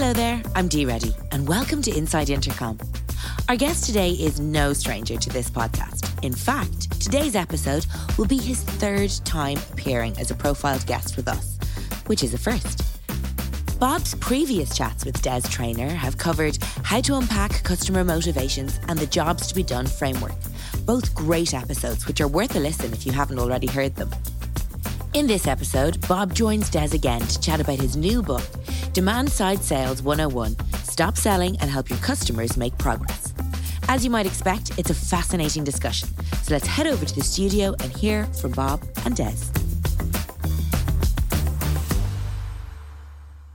[0.00, 2.78] Hello there, I'm Dee Reddy, and welcome to Inside Intercom.
[3.50, 6.24] Our guest today is no stranger to this podcast.
[6.24, 7.84] In fact, today's episode
[8.16, 11.58] will be his third time appearing as a profiled guest with us,
[12.06, 12.82] which is a first.
[13.78, 19.04] Bob's previous chats with Des Traynor have covered how to unpack customer motivations and the
[19.04, 20.32] jobs to be done framework.
[20.86, 24.08] Both great episodes, which are worth a listen if you haven't already heard them.
[25.12, 28.44] In this episode, Bob joins Des again to chat about his new book,
[28.92, 33.34] Demand Side Sales 101 Stop Selling and Help Your Customers Make Progress.
[33.88, 36.08] As you might expect, it's a fascinating discussion.
[36.44, 39.34] So let's head over to the studio and hear from Bob and Des.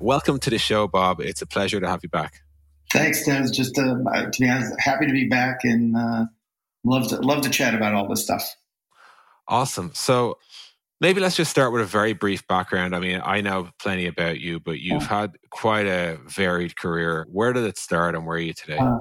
[0.01, 1.21] Welcome to the show, Bob.
[1.21, 2.41] It's a pleasure to have you back.
[2.91, 3.49] Thanks, Des.
[3.51, 3.95] Just uh,
[4.29, 6.25] to be honest, happy to be back and uh,
[6.83, 8.57] love to love to chat about all this stuff.
[9.47, 9.91] Awesome.
[9.93, 10.37] So
[11.01, 12.95] maybe let's just start with a very brief background.
[12.95, 17.25] I mean, I know plenty about you, but you've had quite a varied career.
[17.31, 18.77] Where did it start, and where are you today?
[18.77, 18.97] Uh,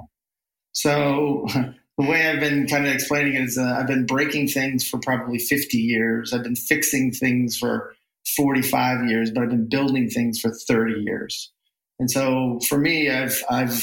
[0.72, 1.46] so.
[1.96, 4.98] The way I've been kind of explaining it is, uh, I've been breaking things for
[4.98, 6.32] probably 50 years.
[6.32, 7.94] I've been fixing things for
[8.36, 11.52] 45 years, but I've been building things for 30 years.
[12.00, 13.80] And so for me, I've, I've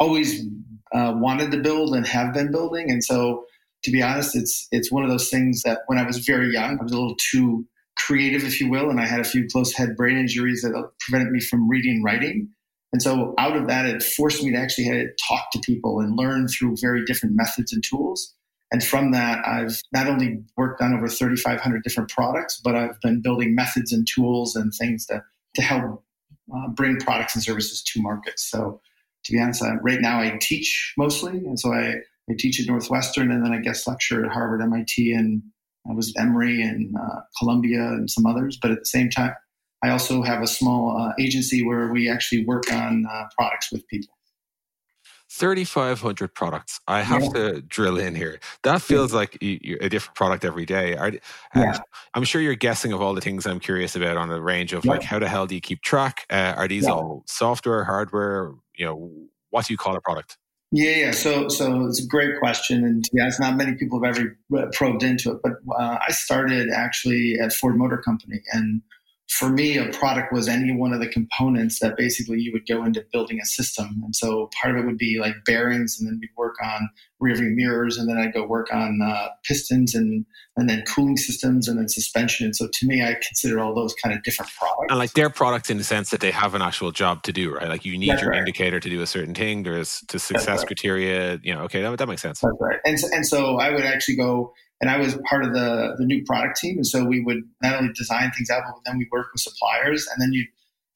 [0.00, 0.44] always
[0.92, 2.90] uh, wanted to build and have been building.
[2.90, 3.44] And so
[3.84, 6.78] to be honest, it's, it's one of those things that when I was very young,
[6.78, 7.66] I was a little too
[7.96, 8.90] creative, if you will.
[8.90, 12.04] And I had a few close head brain injuries that prevented me from reading and
[12.04, 12.48] writing.
[12.92, 16.16] And so out of that, it forced me to actually to talk to people and
[16.16, 18.34] learn through very different methods and tools.
[18.70, 23.20] And from that, I've not only worked on over 3,500 different products, but I've been
[23.20, 25.22] building methods and tools and things to,
[25.54, 26.04] to help
[26.54, 28.50] uh, bring products and services to markets.
[28.50, 28.80] So,
[29.24, 31.32] to be honest, I, right now I teach mostly.
[31.32, 31.96] And so I,
[32.30, 35.42] I teach at Northwestern and then I guest lecture at Harvard, MIT, and
[35.88, 38.58] I was at Emory and uh, Columbia and some others.
[38.60, 39.34] But at the same time,
[39.82, 43.86] I also have a small uh, agency where we actually work on uh, products with
[43.88, 44.14] people.
[45.32, 46.78] 3,500 products.
[46.86, 47.30] I have yeah.
[47.30, 48.38] to drill in here.
[48.64, 49.18] That feels yeah.
[49.18, 50.94] like a different product every day.
[50.94, 51.10] Are,
[51.56, 51.78] yeah.
[52.12, 54.84] I'm sure you're guessing of all the things I'm curious about on a range of
[54.84, 56.26] like, how the hell do you keep track?
[56.28, 58.52] Uh, are these all software, hardware?
[58.76, 59.10] You know,
[59.48, 60.36] what do you call a product?
[60.74, 61.10] Yeah, yeah.
[61.10, 64.38] So, so it's a great question, and yeah, it's not many people have ever
[64.72, 65.40] probed into it.
[65.42, 68.80] But uh, I started actually at Ford Motor Company, and
[69.38, 72.84] for me, a product was any one of the components that basically you would go
[72.84, 74.02] into building a system.
[74.04, 77.34] And so part of it would be like bearings, and then we'd work on rear
[77.34, 80.26] view mirrors, and then I'd go work on uh, pistons and
[80.58, 82.44] and then cooling systems, and then suspension.
[82.44, 84.86] And so to me, I consider all those kind of different products.
[84.90, 87.54] And like they're products in the sense that they have an actual job to do,
[87.54, 87.68] right?
[87.68, 88.40] Like you need That's your right.
[88.40, 89.62] indicator to do a certain thing.
[89.62, 90.66] There's to success right.
[90.66, 91.40] criteria.
[91.42, 92.40] You know, okay, that, that makes sense.
[92.40, 92.80] That's right.
[92.84, 96.04] And so, and so I would actually go and I was part of the the
[96.04, 99.08] new product team, and so we would not only design things out, but then we
[99.10, 100.44] work with suppliers, and then you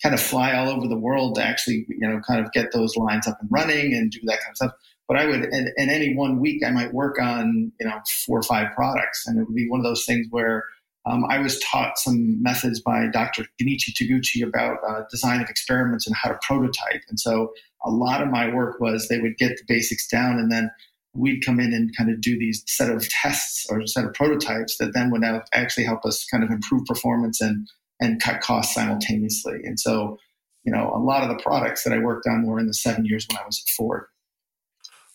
[0.02, 2.96] kind of fly all over the world to actually you know kind of get those
[2.96, 4.72] lines up and running and do that kind of stuff.
[5.08, 8.40] But I would in, in any one week I might work on you know four
[8.40, 10.64] or five products, and it would be one of those things where
[11.06, 13.46] um, I was taught some methods by Dr.
[13.62, 17.02] Genichi Taguchi about uh, design of experiments and how to prototype.
[17.08, 17.52] And so
[17.84, 20.68] a lot of my work was they would get the basics down and then
[21.16, 24.76] we'd come in and kind of do these set of tests or set of prototypes
[24.78, 25.22] that then would
[25.52, 27.68] actually help us kind of improve performance and
[28.00, 29.60] and cut costs simultaneously.
[29.64, 30.18] And so,
[30.64, 33.06] you know, a lot of the products that I worked on were in the seven
[33.06, 34.04] years when I was at Ford.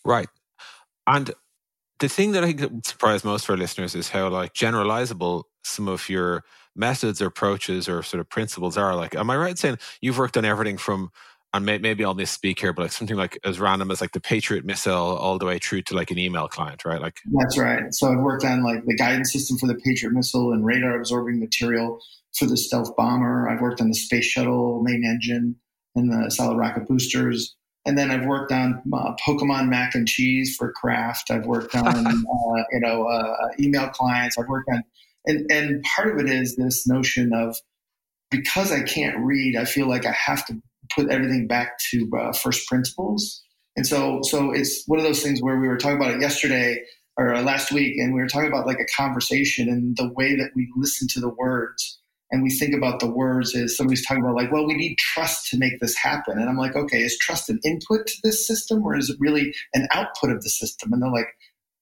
[0.04, 0.28] Right.
[1.06, 1.32] And
[2.00, 5.44] the thing that I think would surprise most of our listeners is how like generalizable
[5.64, 6.44] some of your
[6.76, 8.96] methods or approaches or sort of principles are.
[8.96, 11.12] Like, am I right saying you've worked on everything from
[11.54, 14.22] and may, maybe I'll misspeak here, but like something like as random as like the
[14.22, 17.02] Patriot missile all the way through to like an email client, right?
[17.02, 17.94] Like that's right.
[17.94, 21.40] So I've worked on like the guidance system for the Patriot missile and radar absorbing
[21.40, 22.00] material
[22.38, 23.50] for the stealth bomber.
[23.50, 25.58] I've worked on the space shuttle main engine
[25.96, 27.56] and the solid rocket boosters.
[27.86, 31.32] And then I've worked on uh, Pokemon mac and cheese for Kraft.
[31.32, 34.38] I've worked on uh, you know uh, email clients.
[34.38, 34.84] I've worked on
[35.26, 37.58] and and part of it is this notion of
[38.30, 40.62] because I can't read, I feel like I have to
[40.96, 43.42] put everything back to uh, first principles.
[43.76, 46.84] And so, so it's one of those things where we were talking about it yesterday
[47.18, 50.36] or uh, last week, and we were talking about like a conversation and the way
[50.36, 52.00] that we listen to the words
[52.32, 55.50] and we think about the words is somebody's talking about like, well, we need trust
[55.50, 56.40] to make this happen.
[56.40, 59.54] And I'm like, okay, is trust an input to this system or is it really
[59.74, 60.94] an output of the system?
[60.94, 61.28] And they're like,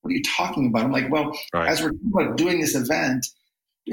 [0.02, 0.86] what are you talking about?
[0.86, 1.70] I'm like, well, right.
[1.70, 3.28] as we're doing this event,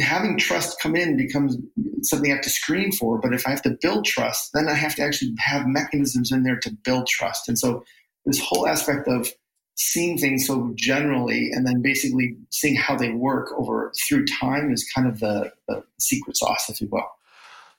[0.00, 1.56] having trust come in becomes
[2.02, 3.18] something I have to screen for.
[3.18, 6.42] But if I have to build trust, then I have to actually have mechanisms in
[6.42, 7.48] there to build trust.
[7.48, 7.84] And so
[8.24, 9.28] this whole aspect of
[9.76, 14.88] seeing things so generally and then basically seeing how they work over through time is
[14.94, 17.04] kind of the, the secret sauce, if you will.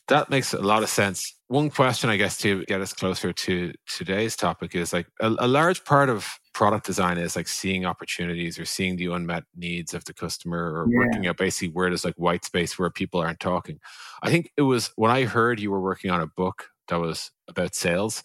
[0.08, 1.34] That makes a lot of sense.
[1.48, 5.48] One question, I guess, to get us closer to today's topic is like a, a
[5.48, 10.06] large part of product design is like seeing opportunities or seeing the unmet needs of
[10.06, 10.98] the customer or yeah.
[10.98, 13.80] working out basically where there's like white space where people aren't talking.
[14.24, 17.32] I think it was when I heard you were working on a book that was
[17.48, 18.24] about sales,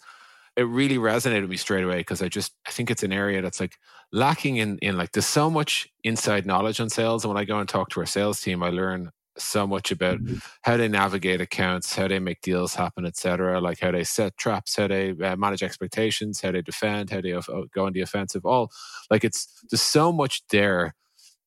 [0.55, 3.41] it really resonated with me straight away because I just I think it's an area
[3.41, 3.77] that's like
[4.11, 7.23] lacking in in like there's so much inside knowledge on sales.
[7.23, 10.19] And when I go and talk to our sales team, I learn so much about
[10.19, 10.35] mm-hmm.
[10.61, 13.59] how they navigate accounts, how they make deals happen, etc.
[13.59, 17.33] Like how they set traps, how they uh, manage expectations, how they defend, how they
[17.33, 17.41] uh,
[17.73, 18.45] go on the offensive.
[18.45, 18.71] All
[19.09, 20.95] like it's there's so much there,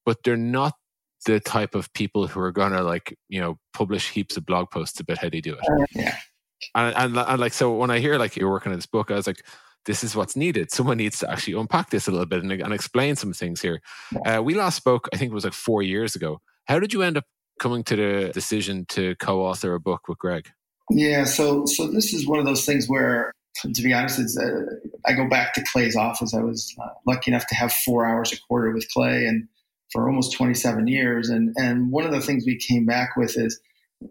[0.04, 0.74] but they're not
[1.26, 5.00] the type of people who are gonna like you know publish heaps of blog posts
[5.00, 5.60] about how they do it.
[5.60, 6.16] Uh, yeah.
[6.74, 9.14] And, and, and like so when I hear like you're working on this book, I
[9.14, 9.44] was like,
[9.86, 10.70] this is what's needed.
[10.70, 13.80] Someone needs to actually unpack this a little bit and, and explain some things here.
[14.26, 16.40] Uh, we last spoke, I think it was like four years ago.
[16.66, 17.24] How did you end up
[17.58, 20.48] coming to the decision to co-author a book with Greg?
[20.90, 23.32] Yeah, so so this is one of those things where,
[23.62, 24.62] to be honest, it's, uh,
[25.04, 26.32] I go back to Clay's office.
[26.34, 29.48] I was uh, lucky enough to have four hours a quarter with Clay, and
[29.92, 31.28] for almost 27 years.
[31.28, 33.60] And and one of the things we came back with is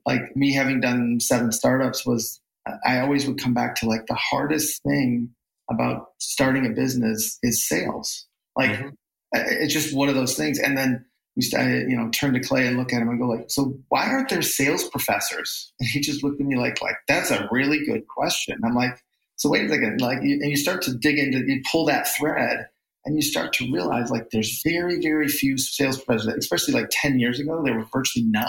[0.06, 2.42] like me having done seven startups was
[2.86, 5.30] I always would come back to like the hardest thing
[5.70, 8.26] about starting a business is sales.
[8.56, 8.90] Like mm-hmm.
[9.34, 10.60] it's just one of those things.
[10.60, 13.28] And then we started, you know, turn to Clay and look at him and go
[13.28, 15.72] like, so why aren't there sales professors?
[15.80, 18.58] And he just looked at me like, like that's a really good question.
[18.64, 18.98] I'm like,
[19.36, 22.08] so wait a second, like, you, and you start to dig into, you pull that
[22.08, 22.68] thread,
[23.06, 27.20] and you start to realize like there's very, very few sales professors, especially like 10
[27.20, 28.48] years ago, there were virtually none.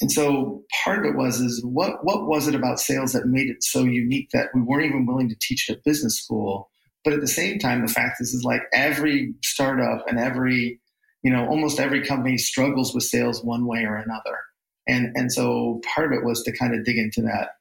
[0.00, 3.48] And so part of it was is what what was it about sales that made
[3.48, 6.68] it so unique that we weren't even willing to teach it at business school?
[7.04, 10.80] But at the same time, the fact is is like every startup and every
[11.24, 14.38] you know, almost every company struggles with sales one way or another.
[14.86, 17.52] And, and so part of it was to kind of dig into that,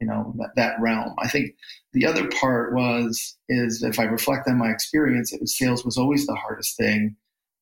[0.00, 1.14] you know, that, that realm.
[1.18, 1.56] I think
[1.92, 5.98] the other part was, is if I reflect on my experience, it was sales was
[5.98, 7.16] always the hardest thing.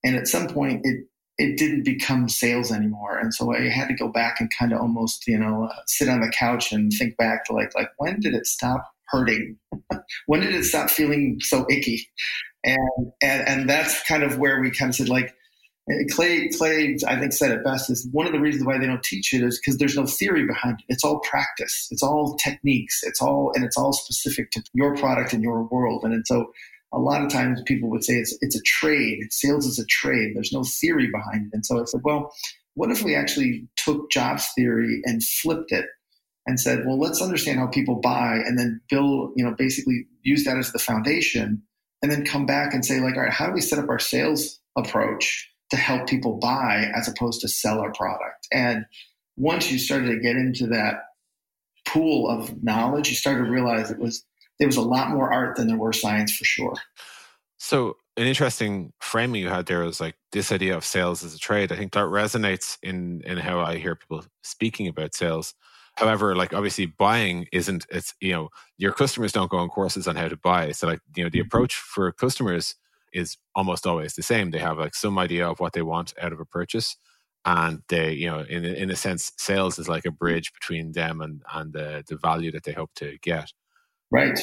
[0.04, 1.06] And at some point it,
[1.38, 3.18] it didn't become sales anymore.
[3.18, 6.08] And so I had to go back and kind of almost, you know, uh, sit
[6.08, 9.56] on the couch and think back to like, like when did it stop hurting?
[10.26, 12.06] when did it stop feeling so icky?
[12.64, 15.34] And, and, and that's kind of where we kind of said like,
[16.10, 19.04] Clay, Clay, I think said it best is one of the reasons why they don't
[19.04, 20.92] teach it is because there's no theory behind it.
[20.92, 21.86] It's all practice.
[21.92, 23.00] It's all techniques.
[23.04, 26.02] It's all and it's all specific to your product and your world.
[26.02, 26.52] And, and so
[26.92, 29.20] a lot of times people would say it's it's a trade.
[29.30, 30.32] Sales is a trade.
[30.34, 31.50] There's no theory behind it.
[31.52, 32.32] And so I said, well,
[32.74, 35.86] what if we actually took jobs theory and flipped it
[36.46, 40.44] and said, well, let's understand how people buy and then build, you know, basically use
[40.44, 41.62] that as the foundation
[42.02, 43.98] and then come back and say, like, all right, how do we set up our
[43.98, 45.48] sales approach?
[45.70, 48.46] To help people buy as opposed to sell our product.
[48.52, 48.84] And
[49.36, 50.94] once you started to get into that
[51.86, 54.24] pool of knowledge, you started to realize it was
[54.58, 56.74] there was a lot more art than there were science for sure.
[57.58, 61.38] So an interesting framing you had there was like this idea of sales as a
[61.38, 61.72] trade.
[61.72, 65.54] I think that resonates in in how I hear people speaking about sales.
[65.96, 68.48] However, like obviously buying isn't it's you know,
[68.78, 70.72] your customers don't go on courses on how to buy.
[70.72, 71.46] So like, you know, the mm-hmm.
[71.46, 72.74] approach for customers
[73.12, 74.50] is almost always the same.
[74.50, 76.96] They have like some idea of what they want out of a purchase,
[77.44, 81.20] and they, you know, in in a sense, sales is like a bridge between them
[81.20, 83.52] and and the the value that they hope to get.
[84.10, 84.38] Right.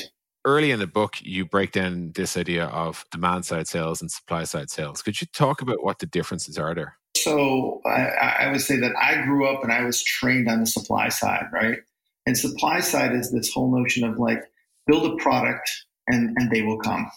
[0.45, 4.43] Early in the book, you break down this idea of demand side sales and supply
[4.43, 5.01] side sales.
[5.01, 6.97] Could you talk about what the differences are there?
[7.15, 10.65] So I, I would say that I grew up and I was trained on the
[10.65, 11.77] supply side, right?
[12.25, 14.43] And supply side is this whole notion of like
[14.87, 15.69] build a product
[16.07, 17.09] and and they will come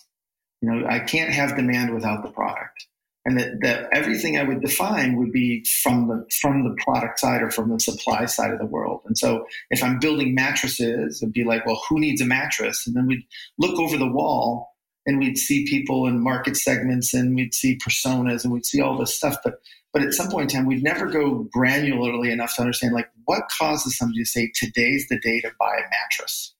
[0.66, 2.86] you know, I can't have demand without the product.
[3.24, 7.42] And that, that everything I would define would be from the from the product side
[7.42, 9.00] or from the supply side of the world.
[9.04, 12.86] And so if I'm building mattresses, it'd be like, well, who needs a mattress?
[12.86, 13.24] And then we'd
[13.58, 18.44] look over the wall and we'd see people in market segments and we'd see personas
[18.44, 19.38] and we'd see all this stuff.
[19.42, 19.54] But
[19.92, 23.42] but at some point in time, we'd never go granularly enough to understand like what
[23.58, 26.54] causes somebody to say today's the day to buy a mattress.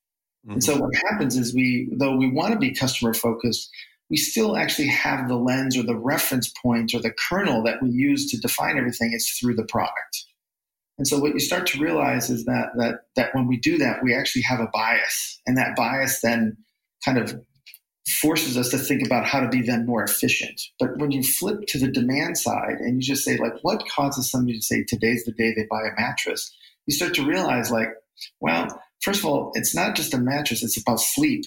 [0.47, 0.55] Mm-hmm.
[0.55, 3.71] And so what happens is we, though we want to be customer focused,
[4.11, 7.91] we still actually have the lens or the reference point or the kernel that we
[7.91, 10.25] use to define everything is through the product.
[10.99, 14.03] And so what you start to realize is that that that when we do that,
[14.03, 16.57] we actually have a bias, and that bias then
[17.05, 17.39] kind of
[18.09, 20.61] forces us to think about how to be then more efficient.
[20.79, 24.31] But when you flip to the demand side and you just say like, what causes
[24.31, 26.55] somebody to say today's the day they buy a mattress?
[26.87, 27.89] You start to realize like,
[28.41, 28.69] well,
[29.01, 31.45] first of all, it's not just a mattress, it's about sleep.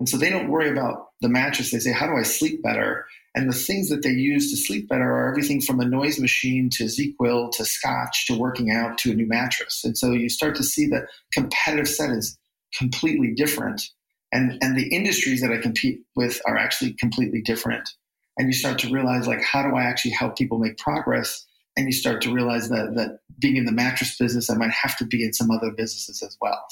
[0.00, 1.72] And so they don't worry about the mattress.
[1.72, 3.06] They say, how do I sleep better?
[3.34, 6.70] And the things that they use to sleep better are everything from a noise machine
[6.74, 9.82] to ZzzQuil to scotch to working out to a new mattress.
[9.84, 12.38] And so you start to see the competitive set is
[12.78, 13.82] completely different.
[14.30, 17.88] And, and the industries that I compete with are actually completely different.
[18.38, 21.44] And you start to realize like, how do I actually help people make progress?
[21.76, 24.96] And you start to realize that, that being in the mattress business, I might have
[24.98, 26.64] to be in some other businesses as well.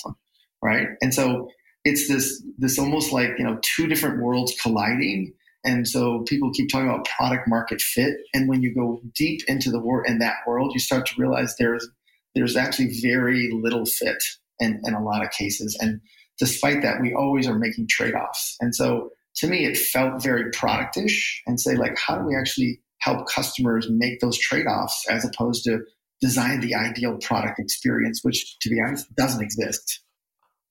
[0.63, 0.89] Right.
[1.01, 1.51] And so
[1.85, 5.33] it's this, this almost like, you know, two different worlds colliding
[5.65, 8.17] and so people keep talking about product market fit.
[8.35, 11.55] And when you go deep into the world in that world, you start to realize
[11.59, 11.89] there's
[12.35, 14.23] there's actually very little fit
[14.59, 15.77] in, in a lot of cases.
[15.81, 16.01] And
[16.39, 18.57] despite that, we always are making trade-offs.
[18.59, 22.81] And so to me, it felt very productish and say, like, how do we actually
[23.01, 25.81] help customers make those trade-offs as opposed to
[26.23, 30.01] design the ideal product experience, which to be honest doesn't exist.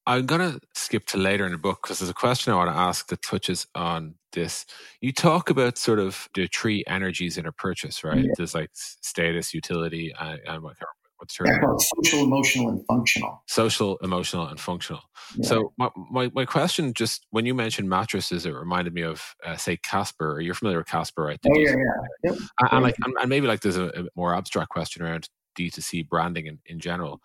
[0.07, 2.71] I'm going to skip to later in the book because there's a question I want
[2.71, 4.65] to ask that touches on this.
[4.99, 8.25] You talk about sort of the three energies in a purchase, right?
[8.25, 8.31] Yeah.
[8.35, 10.77] There's like status, utility, and, and what,
[11.17, 13.43] what's your yeah, social, emotional, and functional.
[13.47, 15.01] Social, emotional, and functional.
[15.37, 15.47] Yeah.
[15.47, 19.55] So my, my, my question, just when you mentioned mattresses, it reminded me of uh,
[19.55, 20.33] say Casper.
[20.33, 21.39] Are You're familiar with Casper, right?
[21.47, 22.31] oh yeah, yeah.
[22.31, 22.39] Yep.
[22.59, 26.09] And, and like, and, and maybe like there's a, a more abstract question around D2C
[26.09, 27.21] branding in, in general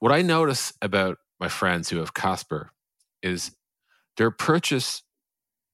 [0.00, 2.70] what I notice about my friends who have Casper
[3.22, 3.52] is
[4.16, 5.02] their purchase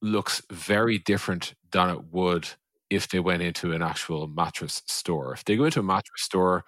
[0.03, 2.49] looks very different than it would
[2.91, 5.33] if they went into an actual mattress store.
[5.33, 6.65] If they go into a mattress store,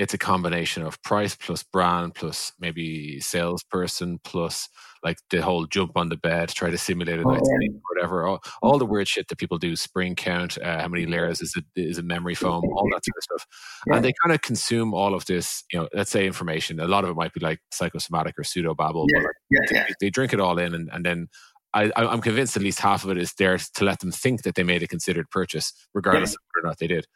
[0.00, 4.66] it's a combination of price plus brand plus maybe salesperson plus
[5.02, 8.26] like the whole jump on the bed, try to simulate a oh, night's sleep, whatever.
[8.26, 11.54] All, all, the weird shit that people do, spring count, uh, how many layers is
[11.54, 13.46] it is a memory foam, all that sort of stuff.
[13.86, 13.96] Yeah.
[13.96, 16.80] And they kind of consume all of this, you know, let's say information.
[16.80, 19.84] A lot of it might be like psychosomatic or pseudo babble, yeah, like yeah, yeah.
[19.88, 21.28] They, they, drink it all in and, and then
[21.74, 24.54] I, am convinced at least half of it is there to let them think that
[24.54, 27.06] they made a considered purchase, regardless of whether or not they did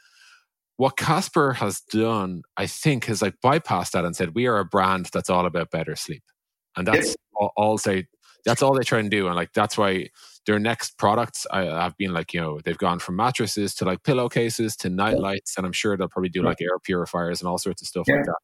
[0.76, 4.64] what Casper has done, I think, has like bypassed that and said, we are a
[4.64, 6.22] brand that's all about better sleep.
[6.76, 8.06] And that's all, all say,
[8.44, 9.26] that's all they try and do.
[9.26, 10.08] And like, that's why
[10.46, 14.02] their next products I, have been like, you know, they've gone from mattresses to like
[14.02, 15.56] pillowcases to night lights.
[15.56, 18.16] And I'm sure they'll probably do like air purifiers and all sorts of stuff yeah.
[18.16, 18.38] like that.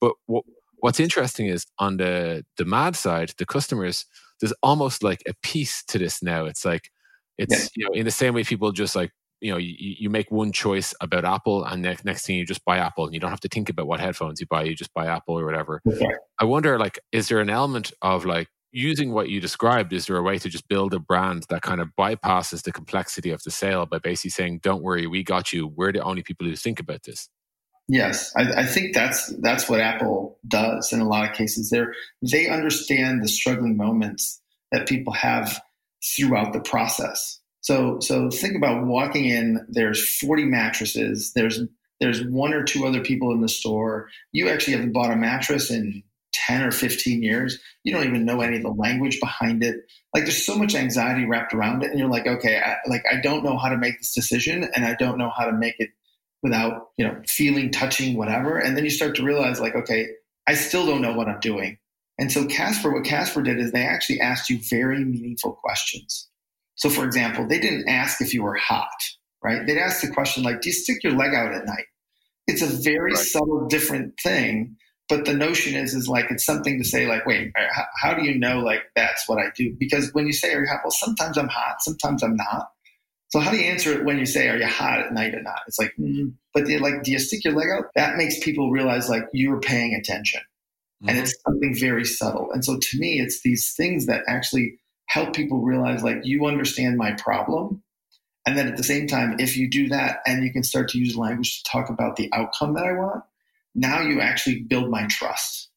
[0.00, 0.44] But what,
[0.78, 4.06] what's interesting is on the demand side, the customers,
[4.40, 6.46] there's almost like a piece to this now.
[6.46, 6.90] It's like,
[7.38, 7.68] it's, yeah.
[7.76, 10.52] you know, in the same way people just like you know you, you make one
[10.52, 13.40] choice about apple and next, next thing you just buy apple and you don't have
[13.40, 15.80] to think about what headphones you buy you just buy apple or whatever.
[15.86, 16.06] Okay.
[16.40, 20.16] i wonder like is there an element of like using what you described is there
[20.16, 23.50] a way to just build a brand that kind of bypasses the complexity of the
[23.50, 25.66] sale by basically saying don't worry we got you.
[25.66, 27.28] We're the only people who think about this
[27.88, 28.32] yes.
[28.36, 31.70] I, I think that's that's what apple does in a lot of cases.
[31.70, 31.84] They
[32.22, 34.40] they understand the struggling moments
[34.72, 35.60] that people have
[36.16, 39.66] throughout the process so so think about walking in.
[39.68, 41.32] There's 40 mattresses.
[41.34, 41.60] There's
[41.98, 44.08] there's one or two other people in the store.
[44.30, 47.58] You actually haven't bought a mattress in 10 or 15 years.
[47.82, 49.80] You don't even know any of the language behind it.
[50.14, 53.20] Like there's so much anxiety wrapped around it, and you're like, okay, I, like I
[53.20, 55.90] don't know how to make this decision, and I don't know how to make it
[56.44, 58.58] without you know feeling, touching, whatever.
[58.58, 60.06] And then you start to realize, like, okay,
[60.46, 61.78] I still don't know what I'm doing.
[62.16, 66.28] And so Casper, what Casper did is they actually asked you very meaningful questions.
[66.76, 69.00] So, for example, they didn't ask if you were hot,
[69.42, 69.66] right?
[69.66, 71.86] They'd ask the question like, "Do you stick your leg out at night?"
[72.46, 73.24] It's a very right.
[73.24, 74.76] subtle, different thing.
[75.08, 78.24] But the notion is, is like it's something to say, like, wait, how, how do
[78.24, 79.72] you know, like, that's what I do?
[79.78, 82.70] Because when you say, "Are you hot?" Well, sometimes I'm hot, sometimes I'm not.
[83.28, 85.42] So how do you answer it when you say, "Are you hot at night or
[85.42, 87.86] not?" It's like, mm, but like, do you stick your leg out?
[87.94, 91.08] That makes people realize like you're paying attention, mm-hmm.
[91.08, 92.50] and it's something very subtle.
[92.52, 96.96] And so to me, it's these things that actually help people realize like you understand
[96.96, 97.82] my problem.
[98.46, 100.98] And then at the same time if you do that and you can start to
[100.98, 103.24] use language to talk about the outcome that i want
[103.76, 105.68] now you actually build my trust.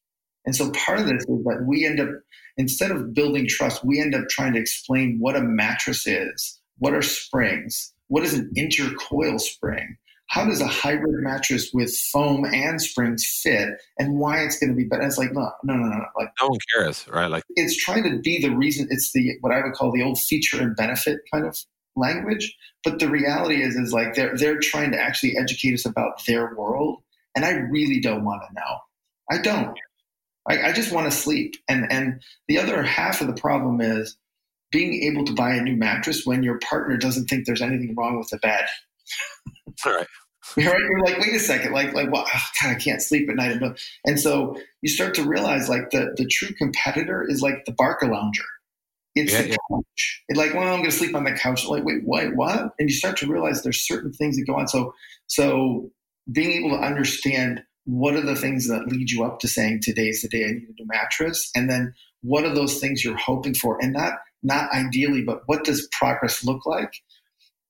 [0.46, 2.08] And so part of this is that we end up
[2.56, 6.92] instead of building trust we end up trying to explain what a mattress is what
[6.92, 9.96] are springs what is an intercoil spring
[10.30, 13.68] how does a hybrid mattress with foam and springs fit
[13.98, 15.02] and why it's going to be better.
[15.02, 16.04] It's like, no, no, no, no.
[16.16, 17.26] Like no one cares, right?
[17.26, 20.20] Like it's trying to be the reason it's the, what I would call the old
[20.20, 21.58] feature and benefit kind of
[21.96, 22.56] language.
[22.84, 26.54] But the reality is, is like they're, they're trying to actually educate us about their
[26.54, 27.02] world.
[27.34, 28.78] And I really don't want to know.
[29.32, 29.76] I don't.
[30.48, 31.56] I, I just want to sleep.
[31.68, 34.16] And, and the other half of the problem is
[34.70, 38.16] being able to buy a new mattress when your partner doesn't think there's anything wrong
[38.16, 38.66] with the bed.
[40.56, 40.66] Right.
[40.66, 40.80] Right?
[40.80, 43.60] You're like, wait a second, like, like, well, oh, God, I can't sleep at night.
[44.06, 48.48] And so you start to realize, like, the the true competitor is like the Barcalounger.
[49.14, 49.56] It's yeah, the yeah.
[49.70, 50.22] couch.
[50.28, 51.66] It's like, well, I'm going to sleep on the couch.
[51.66, 52.34] Like, wait, what?
[52.34, 52.72] What?
[52.78, 54.66] And you start to realize there's certain things that go on.
[54.66, 54.94] So,
[55.26, 55.90] so
[56.32, 60.22] being able to understand what are the things that lead you up to saying today's
[60.22, 63.54] the day I need a new mattress, and then what are those things you're hoping
[63.54, 66.92] for, and not not ideally, but what does progress look like?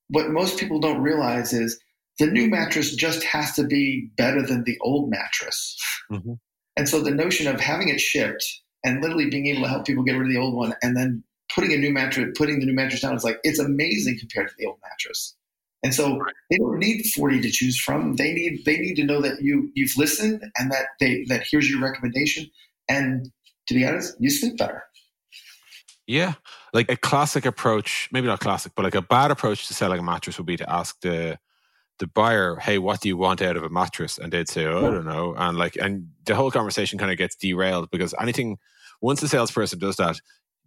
[0.09, 1.81] What most people don't realize is
[2.21, 5.77] the new mattress just has to be better than the old mattress.
[6.13, 6.35] Mm-hmm.
[6.77, 8.45] And so the notion of having it shipped
[8.85, 11.25] and literally being able to help people get rid of the old one and then
[11.55, 14.55] putting a new mattress, putting the new mattress down is like it's amazing compared to
[14.59, 15.35] the old mattress.
[15.83, 18.17] And so they don't need 40 to choose from.
[18.17, 21.71] They need they need to know that you you've listened and that they that here's
[21.71, 22.51] your recommendation.
[22.87, 23.31] And
[23.69, 24.85] to be honest, you sleep better.
[26.07, 26.35] Yeah.
[26.75, 30.03] Like a classic approach, maybe not classic, but like a bad approach to selling a
[30.03, 31.39] mattress would be to ask the
[32.01, 34.19] the buyer, hey, what do you want out of a mattress?
[34.19, 35.35] And they'd say, oh, I don't know.
[35.37, 38.59] And like, and the whole conversation kind of gets derailed because anything,
[39.01, 40.21] once the salesperson does that,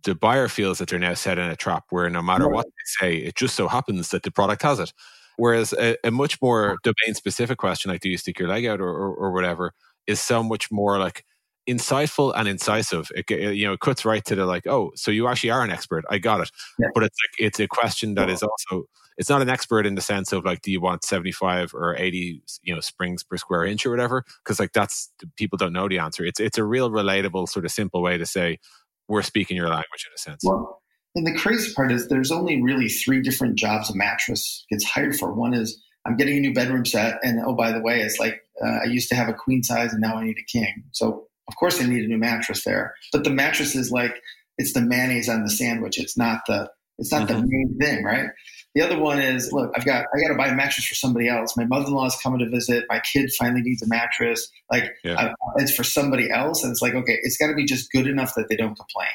[0.03, 3.07] the buyer feels that they're now set in a trap where no matter what they
[3.07, 4.93] say, it just so happens that the product has it.
[5.37, 8.79] Whereas a, a much more domain specific question, like do you stick your leg out
[8.79, 9.73] or, or, or whatever,
[10.05, 11.25] is so much more like
[11.67, 13.09] insightful and incisive.
[13.15, 15.71] It, you know, it cuts right to the like, oh, so you actually are an
[15.71, 16.05] expert.
[16.09, 16.51] I got it.
[16.77, 16.89] Yeah.
[16.93, 18.85] But it's like it's a question that is also
[19.17, 22.41] it's not an expert in the sense of like, do you want 75 or 80,
[22.63, 24.23] you know, springs per square inch or whatever?
[24.43, 26.23] Because like that's people don't know the answer.
[26.25, 28.59] It's it's a real relatable, sort of simple way to say
[29.07, 30.41] we're speaking your language in a sense.
[30.43, 30.81] Well,
[31.15, 35.15] and the crazy part is there's only really three different jobs a mattress gets hired
[35.15, 35.33] for.
[35.33, 38.41] One is I'm getting a new bedroom set, and oh by the way, it's like
[38.63, 40.83] uh, I used to have a queen size and now I need a king.
[40.91, 42.95] So of course I need a new mattress there.
[43.11, 44.15] But the mattress is like
[44.57, 45.99] it's the mayonnaise on the sandwich.
[45.99, 47.41] It's not the it's not mm-hmm.
[47.41, 48.27] the main thing, right?
[48.75, 51.29] The other one is, look, I've got I got to buy a mattress for somebody
[51.29, 51.55] else.
[51.55, 52.85] My mother-in-law is coming to visit.
[52.89, 54.49] My kid finally needs a mattress.
[54.71, 55.15] Like yeah.
[55.19, 58.07] I, it's for somebody else, and it's like, okay, it's got to be just good
[58.07, 59.07] enough that they don't complain.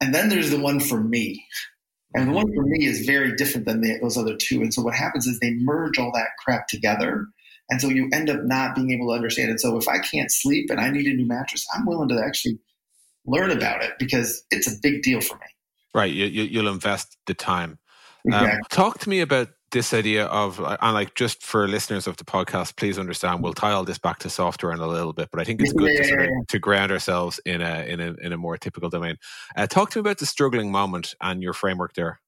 [0.00, 1.44] And then there's the one for me,
[2.14, 4.60] and the one for me is very different than the, those other two.
[4.60, 7.26] And so what happens is they merge all that crap together.
[7.70, 9.60] And so you end up not being able to understand it.
[9.60, 12.58] So if I can't sleep and I need a new mattress, I'm willing to actually
[13.24, 15.46] learn about it because it's a big deal for me.
[15.94, 16.12] Right.
[16.12, 17.78] You, you, will invest the time.
[18.30, 18.52] Um, exactly.
[18.52, 22.16] Um, talk to me about this idea of, uh, and like just for listeners of
[22.18, 25.28] the podcast, please understand, we'll tie all this back to software in a little bit,
[25.30, 28.00] but I think it's good yeah, to, sort of, to ground ourselves in a, in
[28.00, 29.16] a, in a more typical domain.
[29.56, 32.20] Uh, talk to me about the struggling moment and your framework there.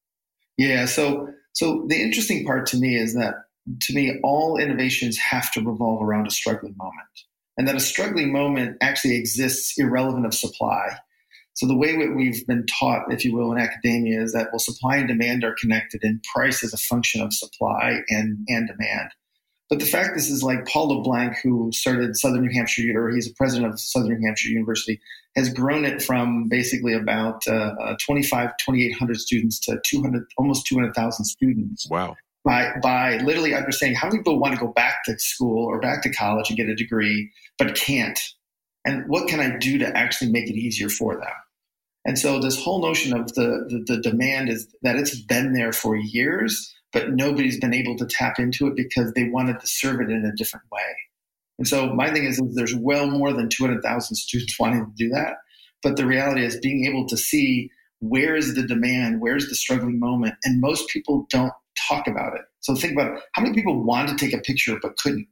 [0.57, 0.85] Yeah.
[0.85, 3.35] So, so the interesting part to me is that
[3.81, 7.07] to me, all innovations have to revolve around a struggling moment
[7.57, 10.97] and that a struggling moment actually exists irrelevant of supply.
[11.55, 14.97] So the way we've been taught, if you will, in academia is that well, supply
[14.97, 19.11] and demand are connected, and price is a function of supply and and demand.
[19.69, 23.29] But the fact is, is like Paul LeBlanc, who started Southern New Hampshire, or he's
[23.29, 25.01] a president of Southern New Hampshire University,
[25.35, 31.25] has grown it from basically about uh, uh 25, 2,800 students to 200, almost 200,000
[31.25, 31.87] students.
[31.89, 32.15] Wow.
[32.43, 36.03] By, by literally understanding how many people want to go back to school or back
[36.03, 38.19] to college and get a degree, but can't.
[38.85, 41.33] And what can I do to actually make it easier for them?
[42.05, 45.73] And so this whole notion of the, the, the demand is that it's been there
[45.73, 50.01] for years, but nobody's been able to tap into it because they wanted to serve
[50.01, 50.95] it in a different way.
[51.57, 55.09] And so my thing is, is there's well more than 200,000 students wanting to do
[55.09, 55.37] that.
[55.81, 59.99] But the reality is being able to see where is the demand, where's the struggling
[59.99, 61.53] moment, and most people don't
[61.87, 62.41] talk about it.
[62.59, 63.23] So think about it.
[63.33, 65.27] how many people want to take a picture but couldn't.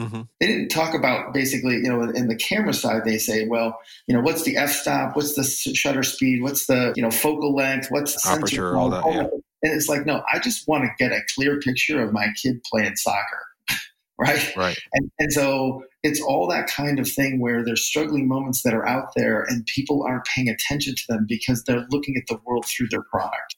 [0.00, 0.22] Mm-hmm.
[0.40, 3.78] They didn't talk about basically, you know, in the camera side, they say, well,
[4.08, 5.14] you know, what's the f stop?
[5.14, 6.42] What's the shutter speed?
[6.42, 7.88] What's the, you know, focal length?
[7.90, 8.76] What's the aperture?
[8.76, 9.28] All that, yeah.
[9.62, 12.62] And it's like, no, I just want to get a clear picture of my kid
[12.70, 13.46] playing soccer.
[14.18, 14.56] right?
[14.56, 14.78] Right.
[14.94, 18.86] And, and so it's all that kind of thing where there's struggling moments that are
[18.86, 22.66] out there and people aren't paying attention to them because they're looking at the world
[22.66, 23.56] through their product.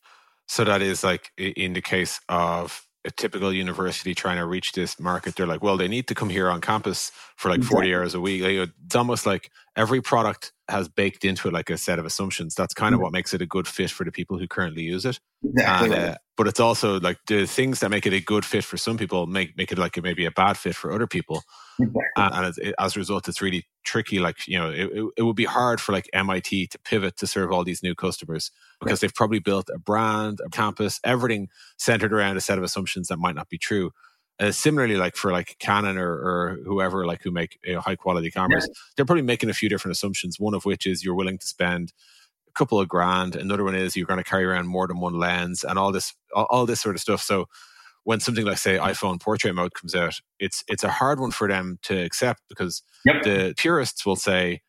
[0.49, 4.99] So that is like in the case of a typical university trying to reach this
[4.99, 7.95] market, they're like, well, they need to come here on campus for like 40 exactly.
[7.95, 8.43] hours a week.
[8.43, 12.55] Like, it's almost like every product has baked into it like a set of assumptions.
[12.55, 13.05] That's kind of mm-hmm.
[13.05, 15.21] what makes it a good fit for the people who currently use it.
[15.45, 15.93] Exactly.
[15.93, 18.77] And, uh, but it's also like the things that make it a good fit for
[18.77, 21.43] some people make make it like it maybe a bad fit for other people.
[21.79, 22.03] Exactly.
[22.17, 24.19] And, it, as a result, it's really tricky.
[24.19, 27.27] Like you know, it, it, it, would be hard for like MIT to pivot to
[27.27, 29.01] serve all these new customers because right.
[29.01, 33.19] they've probably built a brand, a campus, everything centered around a set of assumptions that
[33.19, 33.93] might not be true.
[34.39, 37.97] Uh, similarly, like for like Canon or, or whoever, like who make you know, high
[37.97, 38.75] quality cameras, yeah.
[38.95, 40.39] they're probably making a few different assumptions.
[40.39, 41.95] One of which is you're willing to spend
[42.47, 43.35] a couple of grand.
[43.35, 46.15] Another one is you're going to carry around more than one lens, and all this,
[46.35, 47.23] all, all this sort of stuff.
[47.23, 47.47] So
[48.05, 51.49] when something like say iPhone portrait mode comes out, it's it's a hard one for
[51.49, 53.23] them to accept because yep.
[53.23, 54.61] the purists will say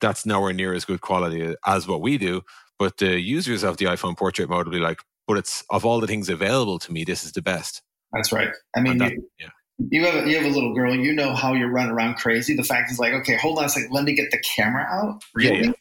[0.00, 2.42] that's nowhere near as good quality as what we do.
[2.78, 6.00] but the users of the iPhone portrait mode will be like, but it's of all
[6.00, 7.82] the things available to me, this is the best.
[8.12, 8.48] That's right.
[8.74, 9.48] I mean, that, you, yeah.
[9.78, 12.54] you, have a, you have a little girl, you know how you run around crazy.
[12.54, 15.22] The fact is like, okay, hold on a second, let me get the camera out.
[15.34, 15.66] Really?
[15.66, 15.72] Yeah,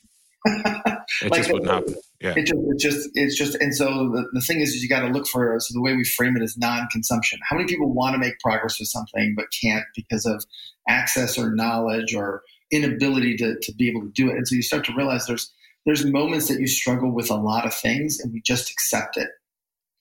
[0.46, 0.98] yeah.
[1.22, 1.96] it like, just wouldn't happen.
[2.20, 2.34] Yeah.
[2.36, 5.02] It just, it just, it's just, and so the, the thing is, is you got
[5.02, 7.40] to look for, so the way we frame it is non-consumption.
[7.48, 10.44] How many people want to make progress with something, but can't because of
[10.90, 14.36] access or knowledge or inability to, to be able to do it.
[14.36, 15.52] And so you start to realize there's,
[15.86, 19.30] there's moments that you struggle with a lot of things and we just accept it.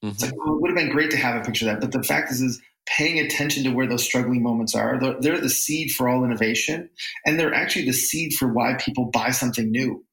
[0.06, 0.24] Mm-hmm.
[0.24, 1.80] Like, it would have been great to have a picture of that.
[1.80, 5.40] But the fact is, is paying attention to where those struggling moments are, they're, they're
[5.40, 6.88] the seed for all innovation.
[7.24, 10.04] And they're actually the seed for why people buy something new.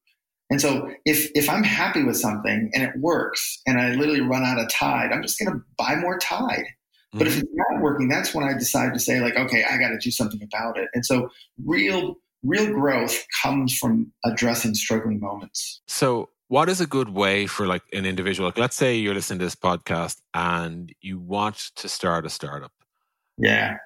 [0.50, 4.44] And so if if I'm happy with something and it works and I literally run
[4.44, 6.66] out of Tide, I'm just going to buy more Tide.
[6.66, 7.18] Mm-hmm.
[7.18, 7.42] But if mm-hmm.
[7.42, 10.10] it's not working, that's when I decide to say like, okay, I got to do
[10.10, 10.88] something about it.
[10.94, 11.30] And so
[11.64, 15.80] real real growth comes from addressing struggling moments.
[15.88, 18.48] So what is a good way for like an individual?
[18.48, 22.72] Like let's say you're listening to this podcast and you want to start a startup.
[23.38, 23.78] Yeah.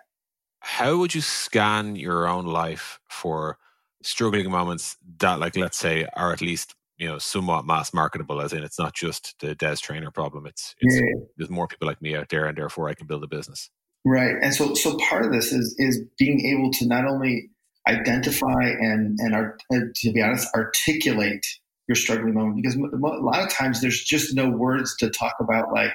[0.61, 3.59] How would you scan your own life for
[4.03, 8.53] struggling moments that like let's say are at least you know somewhat mass marketable as
[8.53, 11.25] in it's not just the des traynor problem it's, it's yeah.
[11.37, 13.71] there's more people like me out there and therefore i can build a business
[14.05, 17.51] right and so so part of this is is being able to not only
[17.89, 21.45] identify and and, art, uh, to be honest articulate
[21.89, 25.73] your struggling moment because a lot of times there's just no words to talk about
[25.73, 25.95] like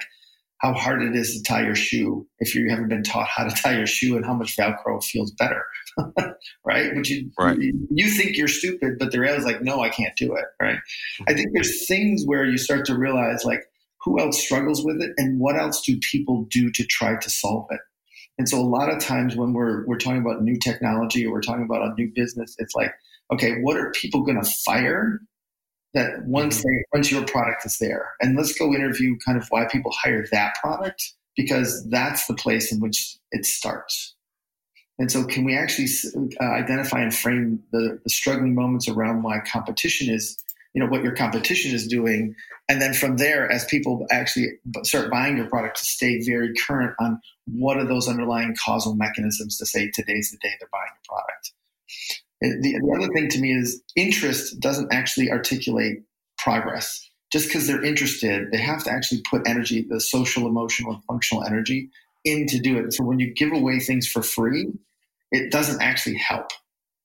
[0.58, 3.54] how hard it is to tie your shoe if you haven't been taught how to
[3.62, 5.64] tie your shoe and how much velcro feels better
[6.64, 6.90] right?
[6.94, 7.56] But you, right.
[7.58, 10.44] you, you think you're stupid but the reality is like no i can't do it
[10.60, 10.78] right?
[11.28, 13.62] I think there's things where you start to realize like
[14.04, 17.66] who else struggles with it and what else do people do to try to solve
[17.70, 17.80] it?
[18.38, 21.40] And so a lot of times when we're we're talking about new technology or we're
[21.40, 22.92] talking about a new business, it's like,
[23.32, 25.20] okay, what are people going to fire
[25.94, 26.68] that once mm-hmm.
[26.68, 28.12] they once your product is there?
[28.20, 32.72] And let's go interview kind of why people hire that product because that's the place
[32.72, 34.14] in which it starts.
[34.98, 35.88] And so, can we actually
[36.40, 40.38] uh, identify and frame the, the struggling moments around why competition is
[40.74, 42.34] you know what your competition is doing
[42.68, 44.48] and then from there as people actually
[44.82, 49.56] start buying your product to stay very current on what are those underlying causal mechanisms
[49.56, 51.52] to say today's the day they're buying your product
[52.48, 56.02] the, the other thing to me is interest doesn't actually articulate
[56.38, 61.04] progress just because they're interested they have to actually put energy the social emotional and
[61.04, 61.90] functional energy
[62.24, 64.66] in to do it so when you give away things for free
[65.30, 66.50] it doesn't actually help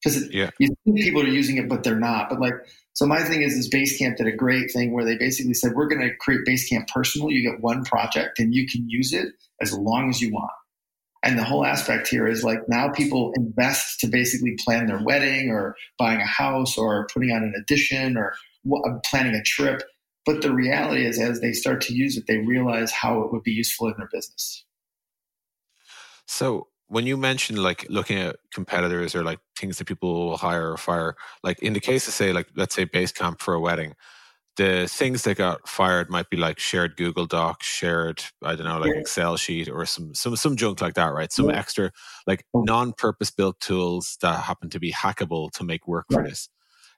[0.04, 0.49] because yeah.
[0.60, 2.54] you think people are using it but they're not but like
[2.99, 5.88] so my thing is, is Basecamp did a great thing where they basically said, we're
[5.88, 7.32] going to create Basecamp personal.
[7.32, 9.30] You get one project and you can use it
[9.62, 10.52] as long as you want.
[11.30, 15.52] And the whole aspect here is like now people invest to basically plan their wedding
[15.52, 18.34] or buying a house or putting on an addition or
[19.06, 19.84] planning a trip.
[20.26, 23.44] But the reality is, as they start to use it, they realize how it would
[23.44, 24.65] be useful in their business.
[26.26, 30.72] So when you mention like looking at competitors or like things that people will hire
[30.72, 33.94] or fire, like in the case of say like let's say Basecamp for a wedding,
[34.60, 38.80] the things that got fired might be like shared Google Docs, shared I don't know
[38.80, 38.95] like.
[38.95, 41.32] Excel sheet or some some some junk like that, right?
[41.32, 41.58] Some yeah.
[41.58, 41.91] extra
[42.28, 42.62] like oh.
[42.62, 46.50] non-purpose built tools that happen to be hackable to make work for this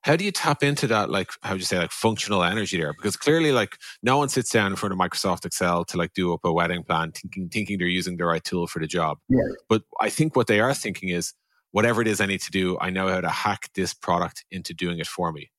[0.01, 2.93] how do you tap into that like how would you say like functional energy there
[2.93, 6.33] because clearly like no one sits down in front of microsoft excel to like do
[6.33, 9.39] up a wedding plan thinking thinking they're using the right tool for the job yeah.
[9.69, 11.33] but i think what they are thinking is
[11.71, 14.73] whatever it is i need to do i know how to hack this product into
[14.73, 15.51] doing it for me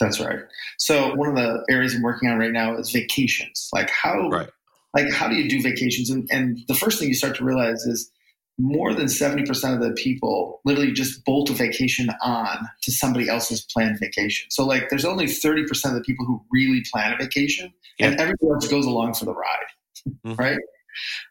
[0.00, 0.40] that's right
[0.78, 4.50] so one of the areas i'm working on right now is vacations like how right.
[4.94, 7.84] like how do you do vacations and, and the first thing you start to realize
[7.84, 8.10] is
[8.58, 13.64] more than 70% of the people literally just bolt a vacation on to somebody else's
[13.72, 14.50] planned vacation.
[14.50, 18.08] So, like, there's only 30% of the people who really plan a vacation, yeah.
[18.08, 20.34] and everyone else goes along for the ride, mm-hmm.
[20.34, 20.58] right?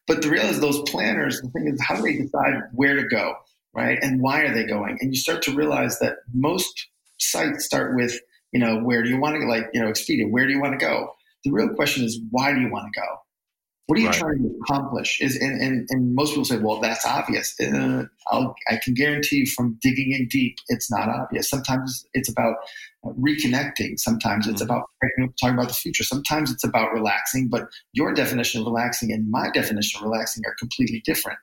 [0.08, 3.06] But the real is those planners, the thing is, how do they decide where to
[3.08, 3.36] go,
[3.73, 3.99] right?
[4.01, 4.97] And why are they going?
[5.01, 6.88] And you start to realize that most
[7.19, 8.17] sites start with,
[8.57, 10.73] you know, where do you want to, like, you know, Expedia, where do you want
[10.73, 11.11] to go?
[11.45, 13.05] The real question is, why do you want to go?
[13.85, 14.17] What are you right.
[14.17, 15.21] trying to accomplish?
[15.21, 17.55] Is and, and, and most people say, well, that's obvious.
[17.61, 21.47] Uh, i can guarantee you from digging in deep, it's not obvious.
[21.51, 22.55] Sometimes it's about
[23.05, 23.99] reconnecting.
[23.99, 24.71] Sometimes it's mm-hmm.
[24.71, 24.89] about
[25.39, 26.03] talking about the future.
[26.03, 27.47] Sometimes it's about relaxing.
[27.47, 31.37] But your definition of relaxing and my definition of relaxing are completely different.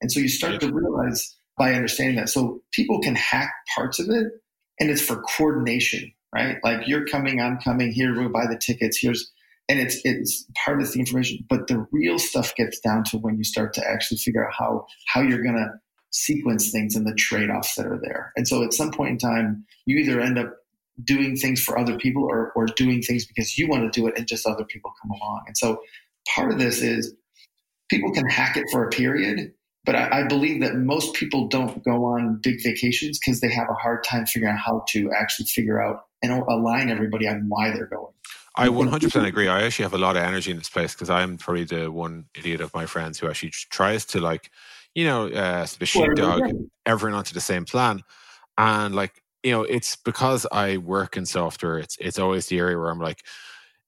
[0.00, 2.30] And so you start to realize by understanding that.
[2.30, 4.32] So people can hack parts of it,
[4.80, 6.58] and it's for coordination, right?
[6.62, 7.92] Like you're coming, I'm coming.
[7.92, 8.98] Here, we'll buy the tickets.
[9.00, 9.30] Here's
[9.68, 13.36] and it's it's part of the information but the real stuff gets down to when
[13.36, 15.68] you start to actually figure out how how you're going to
[16.10, 19.66] sequence things and the trade-offs that are there and so at some point in time
[19.84, 20.54] you either end up
[21.02, 24.14] doing things for other people or, or doing things because you want to do it
[24.16, 25.44] and just other people come along.
[25.46, 25.80] And so
[26.34, 27.14] part of this is
[27.88, 29.52] people can hack it for a period,
[29.84, 33.68] but I, I believe that most people don't go on big vacations because they have
[33.70, 37.70] a hard time figuring out how to actually figure out and align everybody on why
[37.70, 38.12] they're going.
[38.56, 39.46] I 100% agree.
[39.46, 42.24] I actually have a lot of energy in this place because I'm probably the one
[42.34, 44.50] idiot of my friends who actually tries to like,
[44.94, 46.42] you know, uh, the sheepdog
[46.84, 48.02] everyone onto the same plan.
[48.56, 51.78] And like, you know, it's because I work in software.
[51.78, 53.22] It's it's always the area where I'm like,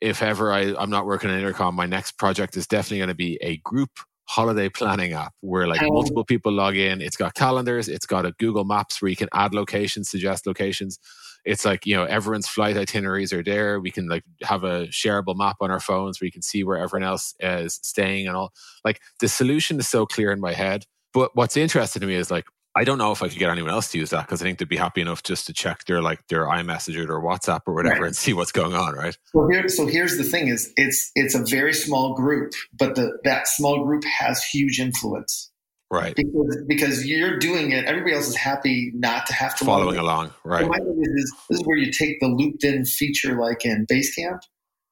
[0.00, 3.14] if ever I, I'm not working on intercom, my next project is definitely going to
[3.14, 3.90] be a group
[4.30, 5.88] holiday planning app where like oh.
[5.88, 7.00] multiple people log in.
[7.00, 11.00] It's got calendars, it's got a Google Maps where you can add locations, suggest locations.
[11.44, 13.80] It's like, you know, everyone's flight itineraries are there.
[13.80, 16.76] We can like have a shareable map on our phones where you can see where
[16.76, 18.52] everyone else is staying and all.
[18.84, 20.84] Like the solution is so clear in my head.
[21.12, 22.44] But what's interesting to me is like,
[22.80, 24.58] I don't know if I could get anyone else to use that because I think
[24.58, 27.74] they'd be happy enough just to check their like their iMessage or their WhatsApp or
[27.74, 28.06] whatever right.
[28.06, 29.14] and see what's going on, right?
[29.26, 33.18] So here, so here's the thing: is it's it's a very small group, but the
[33.24, 35.50] that small group has huge influence,
[35.90, 36.16] right?
[36.16, 40.32] Because because you're doing it, everybody else is happy not to have to following along,
[40.42, 40.64] right?
[40.64, 44.40] So is, this is where you take the looped in feature like in Basecamp,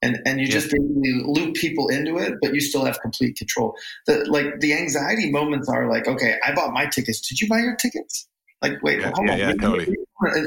[0.03, 0.53] and and you yeah.
[0.53, 3.75] just basically loop people into it, but you still have complete control.
[4.07, 7.27] The like the anxiety moments are like, okay, I bought my tickets.
[7.29, 8.29] Did you buy your tickets?
[8.63, 9.95] Like, wait, yeah, yeah, yeah, totally.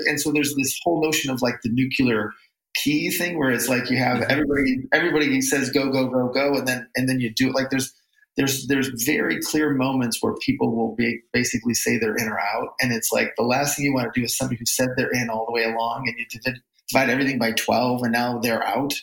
[0.08, 2.32] And so there's this whole notion of like the nuclear
[2.76, 4.32] key thing, where it's like you have mm-hmm.
[4.32, 7.56] everybody everybody says go go go go, and then and then you do it.
[7.56, 7.94] Like there's
[8.38, 12.70] there's there's very clear moments where people will be basically say they're in or out,
[12.80, 15.12] and it's like the last thing you want to do is somebody who said they're
[15.12, 16.54] in all the way along, and you
[16.90, 18.94] divide everything by twelve, and now they're out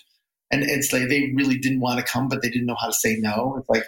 [0.50, 2.92] and it's like they really didn't want to come, but they didn't know how to
[2.92, 3.56] say no.
[3.58, 3.84] It's like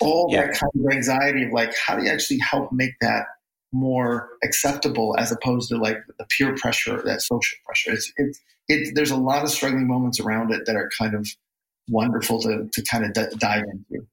[0.00, 0.46] all yeah.
[0.46, 3.26] that kind of anxiety of like, how do you actually help make that
[3.72, 7.92] more acceptable as opposed to like the peer pressure, that social pressure?
[7.92, 11.28] It's, it's, it, there's a lot of struggling moments around it that are kind of
[11.88, 14.06] wonderful to, to kind of d- dive into.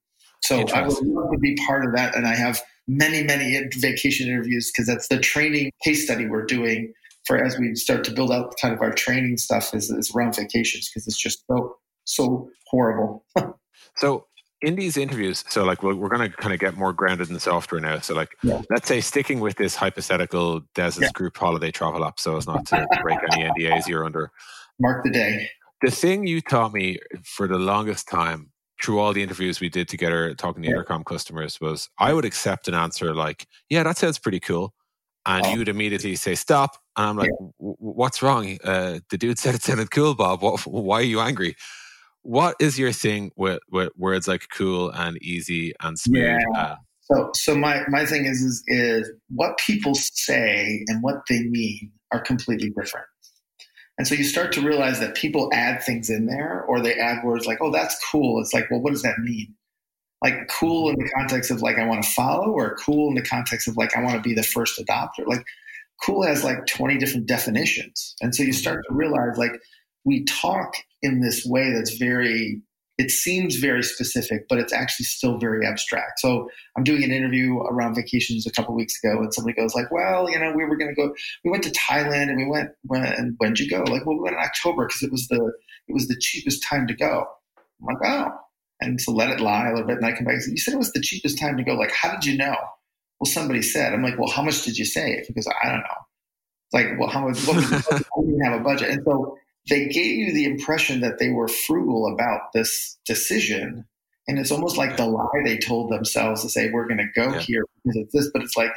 [0.43, 2.15] So I would love to be part of that.
[2.15, 6.93] And I have many, many vacation interviews because that's the training case study we're doing
[7.25, 10.36] for as we start to build out kind of our training stuff is, is around
[10.36, 11.75] vacations because it's just so
[12.08, 13.26] so horrible.
[13.98, 14.26] so
[14.62, 17.34] in these interviews, so like we're, we're going to kind of get more grounded in
[17.34, 18.00] the software now.
[18.00, 18.62] So like, yeah.
[18.72, 21.12] let's say sticking with this hypothetical Des's yeah.
[21.13, 24.32] group holiday travel app, so as not to break any NDAs you're under.
[24.80, 25.50] Mark the day.
[25.82, 29.88] The thing you taught me for the longest time through all the interviews we did
[29.88, 30.76] together talking to yeah.
[30.76, 34.74] intercom customers was I would accept an answer like, yeah, that sounds pretty cool.
[35.26, 35.52] And oh.
[35.52, 36.78] you would immediately say, stop.
[36.96, 38.58] And I'm like, what's wrong?
[38.63, 40.41] Uh, the dude said it sounded cool, Bob.
[40.41, 41.56] What, why are you angry?
[42.27, 46.23] What is your thing with, with words like cool and easy and smooth?
[46.23, 46.61] Yeah.
[46.61, 51.43] Uh, so, so my, my thing is, is, is what people say and what they
[51.43, 53.05] mean are completely different.
[53.97, 57.23] And so you start to realize that people add things in there or they add
[57.23, 58.41] words like, oh, that's cool.
[58.41, 59.55] It's like, well, what does that mean?
[60.21, 63.21] Like cool in the context of like, I want to follow or cool in the
[63.21, 65.25] context of like, I want to be the first adopter.
[65.25, 65.45] Like
[66.03, 68.15] cool has like 20 different definitions.
[68.19, 69.53] And so you start to realize like,
[70.03, 72.62] we talk in this way that's very
[72.97, 76.19] it seems very specific, but it's actually still very abstract.
[76.19, 79.91] So I'm doing an interview around vacations a couple weeks ago, and somebody goes like,
[79.91, 81.13] "Well, you know, we were going to go.
[81.45, 83.83] We went to Thailand, and we went when when'd you go?
[83.83, 85.53] Like, well, we went in October because it was the
[85.88, 87.25] it was the cheapest time to go.
[87.79, 88.31] I'm like, oh,
[88.81, 90.57] and so let it lie a little bit, and I come back and say, you
[90.57, 91.75] said it was the cheapest time to go.
[91.75, 92.55] Like, how did you know?
[93.19, 93.93] Well, somebody said.
[93.93, 95.27] I'm like, well, how much did you save?
[95.27, 96.01] Because I don't know.
[96.65, 97.45] It's like, well, how much?
[97.45, 99.38] What was I didn't have a budget, and so
[99.69, 103.86] they gave you the impression that they were frugal about this decision.
[104.27, 107.32] And it's almost like the lie they told themselves to say, we're going to go
[107.34, 107.39] yeah.
[107.39, 108.30] here because it's this.
[108.34, 108.71] But it's like,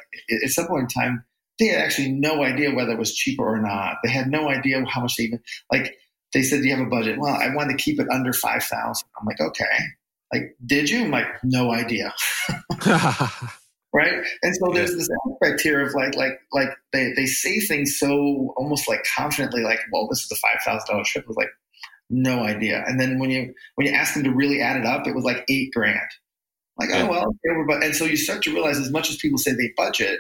[0.45, 1.25] at some point in time,
[1.59, 3.97] they had actually no idea whether it was cheaper or not.
[4.05, 5.41] They had no idea how much they even,
[5.73, 5.97] like,
[6.33, 7.19] they said, Do you have a budget?
[7.19, 9.09] Well, I want to keep it under 5,000.
[9.21, 9.65] I'm like, okay.
[10.33, 11.05] Like, did you?
[11.05, 12.15] I'm like, no idea.
[13.93, 14.25] right?
[14.43, 18.55] And so there's this aspect here of like like like they, they say things so
[18.57, 21.27] almost like confidently, like, well, this is a five thousand dollar trip.
[21.27, 21.51] Was like
[22.09, 22.85] no idea.
[22.87, 25.25] And then when you when you ask them to really add it up, it was
[25.25, 25.99] like eight grand.
[26.79, 29.53] Like, oh well, okay, and so you start to realize as much as people say
[29.53, 30.19] they budget,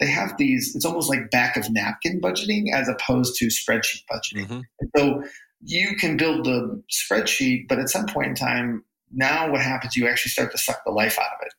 [0.00, 4.48] they have these, it's almost like back of napkin budgeting as opposed to spreadsheet budgeting.
[4.48, 4.86] Mm-hmm.
[4.96, 5.22] so
[5.62, 10.08] you can build the spreadsheet, but at some point in time, now what happens, you
[10.08, 11.52] actually start to suck the life out of it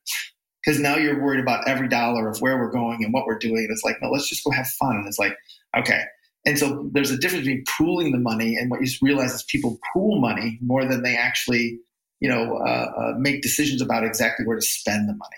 [0.63, 3.67] because now you're worried about every dollar of where we're going and what we're doing.
[3.69, 4.95] It's like, no, let's just go have fun.
[4.95, 5.35] And it's like,
[5.77, 6.03] okay.
[6.45, 9.79] And so there's a difference between pooling the money and what you realize is people
[9.93, 11.79] pool money more than they actually,
[12.19, 15.35] you know, uh, uh, make decisions about exactly where to spend the money.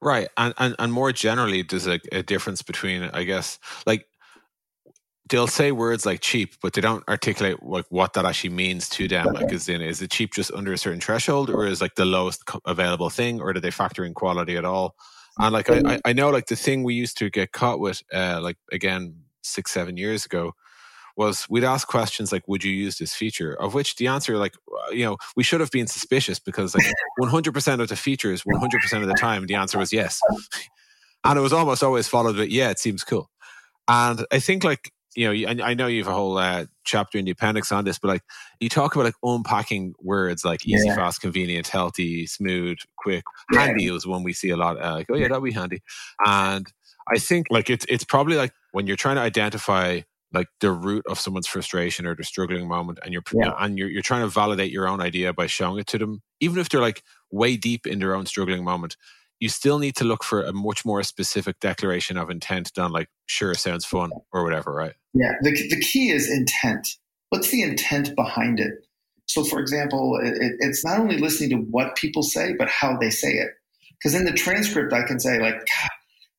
[0.00, 0.28] Right.
[0.36, 4.06] And, and, and more generally, there's a, a difference between, I guess, like
[5.28, 9.08] they'll say words like cheap, but they don't articulate like what that actually means to
[9.08, 9.28] them.
[9.28, 9.44] Okay.
[9.44, 12.04] Like, is in is it cheap just under a certain threshold, or is like the
[12.04, 14.94] lowest available thing, or do they factor in quality at all?
[15.38, 18.40] And like I, I know like the thing we used to get caught with, uh,
[18.42, 20.52] like again six seven years ago,
[21.16, 24.54] was we'd ask questions like, "Would you use this feature?" Of which the answer, like,
[24.90, 26.84] you know, we should have been suspicious because like
[27.20, 30.20] 100% of the features, 100% of the time, the answer was yes,
[31.24, 33.30] and it was almost always followed with, "Yeah, it seems cool."
[33.88, 37.24] And I think like you know, I know you have a whole uh, chapter in
[37.24, 38.22] the appendix on this, but like
[38.60, 40.94] you talk about like unpacking words like easy, yeah.
[40.94, 43.66] fast, convenient, healthy, smooth, quick, yeah.
[43.66, 44.82] handy is one we see a lot.
[44.82, 45.82] Uh, like, oh yeah, that'd be handy.
[46.24, 46.66] And
[47.12, 50.00] I think like it's it's probably like when you're trying to identify
[50.32, 53.52] like the root of someone's frustration or their struggling moment, and you're yeah.
[53.58, 56.58] and you're you're trying to validate your own idea by showing it to them, even
[56.58, 58.96] if they're like way deep in their own struggling moment
[59.42, 63.08] you still need to look for a much more specific declaration of intent than like
[63.26, 64.92] sure sounds fun or whatever right?
[65.14, 66.86] Yeah the, the key is intent.
[67.30, 68.72] What's the intent behind it?
[69.28, 73.10] So for example it, it's not only listening to what people say but how they
[73.10, 73.50] say it.
[73.98, 75.90] Because in the transcript i can say like God,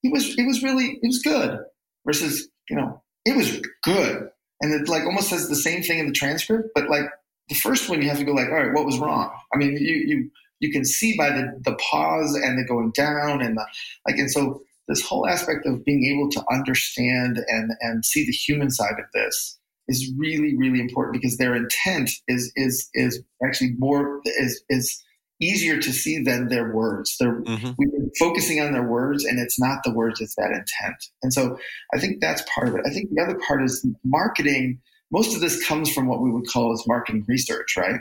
[0.03, 1.59] it was it was really it was good
[2.05, 4.29] versus you know it was good.
[4.61, 7.09] And it like almost says the same thing in the transcript but like
[7.49, 9.29] the first one you have to go like all right what was wrong?
[9.53, 13.41] I mean you you you can see by the, the pause and the going down
[13.41, 13.65] and the
[14.07, 18.31] like and so this whole aspect of being able to understand and and see the
[18.31, 23.71] human side of this is really really important because their intent is is is actually
[23.77, 25.03] more is is
[25.41, 27.15] easier to see than their words.
[27.19, 27.71] They're mm-hmm.
[27.77, 31.03] we've been focusing on their words and it's not the words, it's that intent.
[31.21, 31.57] And so
[31.93, 32.81] I think that's part of it.
[32.85, 34.79] I think the other part is marketing.
[35.11, 37.99] Most of this comes from what we would call as marketing research, right?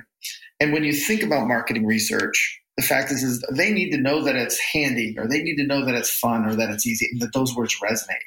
[0.62, 4.22] And when you think about marketing research, the fact is, is they need to know
[4.22, 7.08] that it's handy or they need to know that it's fun or that it's easy
[7.10, 8.22] and that those words resonate.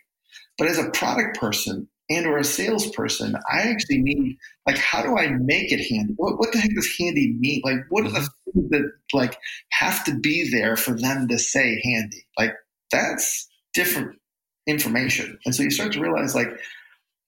[0.57, 4.35] But as a product person and or a salesperson, I actually need
[4.67, 6.13] like how do I make it handy?
[6.17, 7.61] What, what the heck does handy mean?
[7.63, 8.59] Like what are the mm-hmm.
[8.59, 9.37] things that like
[9.71, 12.27] have to be there for them to say handy?
[12.37, 12.51] Like
[12.91, 14.19] that's different
[14.67, 15.39] information.
[15.45, 16.49] And so you start to realize like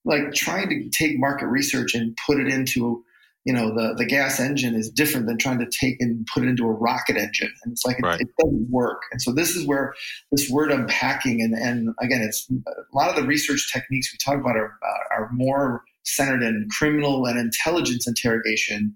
[0.04, 3.06] like trying to take market research and put it into
[3.48, 6.50] you know the the gas engine is different than trying to take and put it
[6.50, 7.50] into a rocket engine.
[7.64, 8.20] And it's like right.
[8.20, 9.04] it, it, doesn't work.
[9.14, 9.94] And so this is where
[10.34, 14.38] this word unpacking and and again it's a lot of the research techniques we talk
[14.38, 18.94] about are uh, are more centered in criminal and intelligence interrogation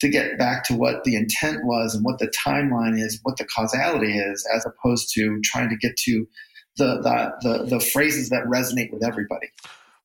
[0.00, 3.46] to get back to what the intent was and what the timeline is what the
[3.46, 6.28] causality is as opposed to trying to get to
[6.76, 9.48] the the the, the phrases that resonate with everybody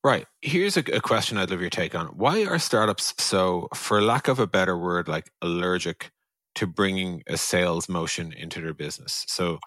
[0.03, 0.25] Right.
[0.41, 2.07] Here's a, a, question I'd love your take on.
[2.07, 6.11] Why are startups so, for lack of a better word, like allergic
[6.55, 9.25] to bringing a sales motion into their business?
[9.27, 9.59] So,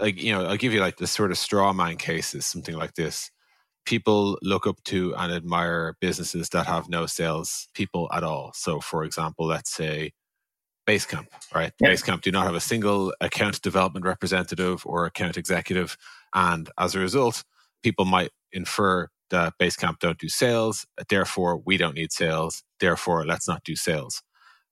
[0.00, 2.94] like, you know, I'll give you like the sort of straw man cases, something like
[2.94, 3.30] this.
[3.84, 8.50] People look up to and admire businesses that have no sales people at all.
[8.54, 10.10] So, for example, let's say
[10.88, 11.72] Basecamp, right?
[11.80, 11.90] Yeah.
[11.90, 15.96] Basecamp do not have a single account development representative or account executive.
[16.34, 17.44] And as a result,
[17.84, 20.86] people might infer the Basecamp don't do sales.
[21.08, 22.62] Therefore, we don't need sales.
[22.80, 24.22] Therefore, let's not do sales.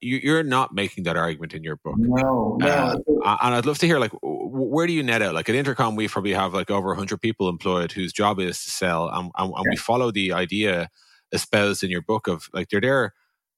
[0.01, 1.95] You, are not making that argument in your book.
[1.97, 3.03] No, no.
[3.25, 5.35] Uh, and I'd love to hear, like, where do you net out?
[5.35, 8.71] Like at Intercom, we probably have like over 100 people employed whose job is to
[8.71, 9.71] sell, and, and, and yeah.
[9.71, 10.91] we follow the idea
[11.33, 13.15] espoused in your book of like they're there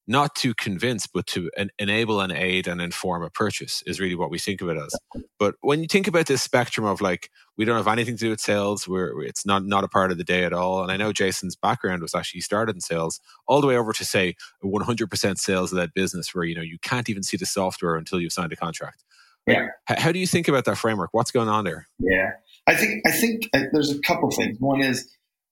[0.06, 4.14] not to convince, but to en- enable and aid and inform a purchase is really
[4.14, 4.94] what we think of it as.
[5.38, 8.30] But when you think about this spectrum of like, we don't have anything to do
[8.30, 10.82] with sales, we're, it's not, not a part of the day at all.
[10.82, 14.04] And I know Jason's background was actually started in sales all the way over to
[14.04, 17.96] say 100% sales of that business where, you know, you can't even see the software
[17.96, 19.02] until you've signed a contract.
[19.46, 19.68] Yeah.
[19.86, 21.10] How, how do you think about that framework?
[21.12, 21.88] What's going on there?
[21.98, 22.32] Yeah.
[22.66, 24.56] I think, I think uh, there's a couple things.
[24.60, 25.08] One is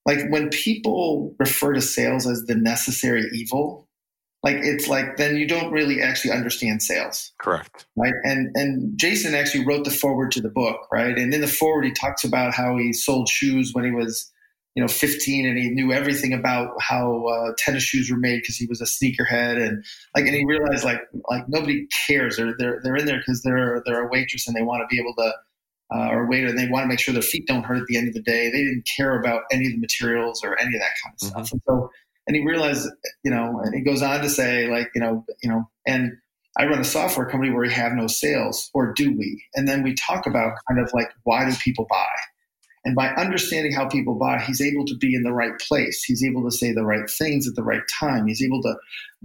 [0.07, 3.84] like when people refer to sales as the necessary evil,
[4.45, 7.33] like it's like then you don't really actually understand sales.
[7.39, 7.87] Correct.
[7.97, 8.13] Right?
[8.23, 11.19] And and jason actually wrote the forward to the book right?
[11.19, 14.31] And in the forward he talks about how he sold shoes when he was
[14.77, 18.57] you know 15 and he knew everything about how uh, tennis shoes were made because
[18.57, 22.37] he was a sneakerhead and like and he realized like like nobody cares.
[22.37, 25.01] They're they're, they're in there because they're they're a waitress and they want to be
[25.01, 25.33] able to
[25.95, 27.97] uh, or waiter and they want to make sure their feet don't hurt at the
[27.97, 28.51] end of the day.
[28.51, 31.45] They didn't care about any of the materials or any of that kind of mm-hmm.
[31.45, 31.53] stuff.
[31.53, 31.91] And so
[32.27, 32.89] and he realized,
[33.23, 36.13] you know, and he goes on to say, like, you know, you know, and
[36.57, 39.45] I run a software company where we have no sales, or do we?
[39.55, 42.07] And then we talk about kind of like why do people buy?
[42.85, 46.05] And by understanding how people buy, he's able to be in the right place.
[46.05, 48.27] He's able to say the right things at the right time.
[48.27, 48.75] He's able to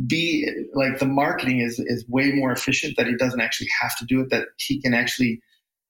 [0.07, 4.05] be like the marketing is is way more efficient that he doesn't actually have to
[4.05, 4.29] do it.
[4.29, 5.41] That he can actually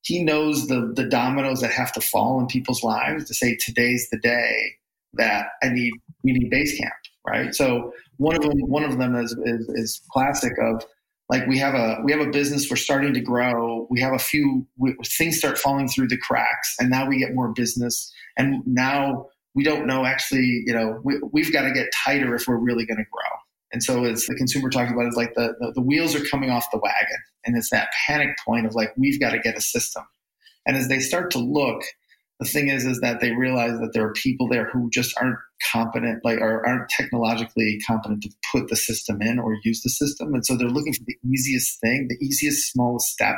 [0.01, 4.09] he knows the the dominoes that have to fall in people's lives to say today's
[4.11, 4.73] the day
[5.13, 5.93] that I need
[6.23, 6.91] we need Basecamp,
[7.27, 7.53] right?
[7.53, 10.83] So one of them one of them is, is, is classic of
[11.29, 14.19] like we have a we have a business we're starting to grow we have a
[14.19, 18.61] few we, things start falling through the cracks and now we get more business and
[18.65, 22.57] now we don't know actually you know we, we've got to get tighter if we're
[22.57, 23.37] really going to grow
[23.71, 26.49] and so it's the consumer talking about is like the, the, the wheels are coming
[26.49, 29.61] off the wagon and it's that panic point of like we've got to get a
[29.61, 30.03] system
[30.65, 31.81] and as they start to look
[32.39, 35.37] the thing is is that they realize that there are people there who just aren't
[35.71, 40.33] competent like or aren't technologically competent to put the system in or use the system.
[40.33, 43.37] And so they're looking for the easiest thing the easiest smallest step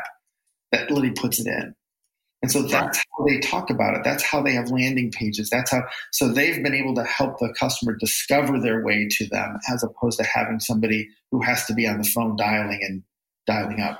[0.72, 1.74] that literally puts it in.
[2.44, 4.04] And so that's how they talk about it.
[4.04, 5.50] That's how they have landing pages.
[5.50, 9.58] That's how so they've been able to help the customer discover their way to them
[9.72, 13.04] as opposed to having somebody who has to be on the phone dialing and
[13.48, 14.00] dialing up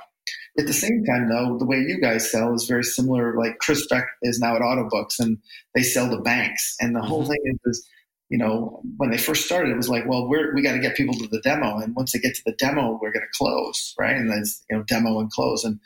[0.58, 3.36] at the same time, though, the way you guys sell is very similar.
[3.36, 5.38] Like Chris Beck is now at Autobooks and
[5.74, 6.76] they sell to banks.
[6.80, 7.08] And the mm-hmm.
[7.08, 7.88] whole thing is, is,
[8.28, 10.96] you know, when they first started, it was like, well, we're, we got to get
[10.96, 11.78] people to the demo.
[11.78, 14.16] And once they get to the demo, we're going to close, right?
[14.16, 15.64] And then, you know, demo and close.
[15.64, 15.80] And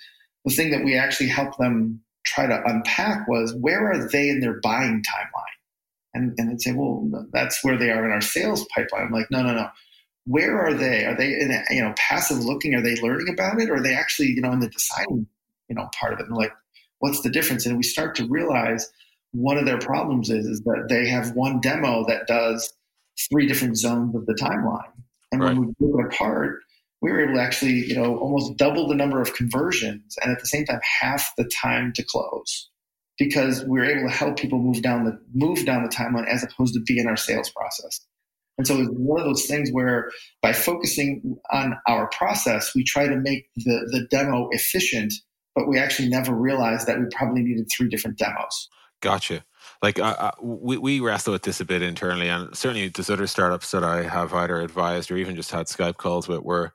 [0.44, 4.40] the thing that we actually helped them try to unpack was where are they in
[4.40, 5.42] their buying timeline?
[6.14, 9.06] And, and they'd say, well, that's where they are in our sales pipeline.
[9.06, 9.68] I'm like, no, no, no
[10.26, 11.04] where are they?
[11.04, 12.74] Are they in a, you know passive looking?
[12.74, 13.70] Are they learning about it?
[13.70, 15.26] Or are they actually you know in the deciding
[15.68, 16.26] you know part of it?
[16.26, 16.52] And like,
[16.98, 17.64] what's the difference?
[17.64, 18.90] And we start to realize
[19.32, 22.72] one of their problems is is that they have one demo that does
[23.30, 24.92] three different zones of the timeline.
[25.32, 25.56] And right.
[25.56, 26.60] when we broke it apart,
[27.02, 30.40] we were able to actually you know almost double the number of conversions and at
[30.40, 32.68] the same time half the time to close
[33.18, 36.42] because we were able to help people move down the move down the timeline as
[36.42, 38.00] opposed to be in our sales process.
[38.58, 40.10] And so it's one of those things where
[40.42, 45.12] by focusing on our process, we try to make the, the demo efficient,
[45.54, 48.68] but we actually never realized that we probably needed three different demos.
[49.02, 49.44] Gotcha.
[49.82, 53.70] Like uh, we, we wrestle with this a bit internally, and certainly there's other startups
[53.72, 56.72] that I have either advised or even just had Skype calls with where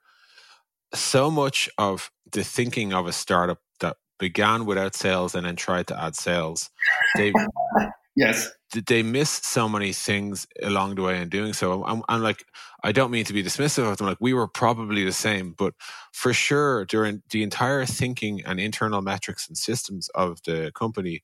[0.93, 5.87] so much of the thinking of a startup that began without sales and then tried
[5.87, 6.69] to add sales,
[7.15, 7.33] they
[8.15, 8.51] Yes.
[8.71, 11.83] Did they miss so many things along the way in doing so?
[11.85, 12.43] I'm, I'm, like,
[12.83, 14.07] I don't mean to be dismissive of them.
[14.07, 15.73] Like, we were probably the same, but
[16.11, 21.23] for sure, during the entire thinking and internal metrics and systems of the company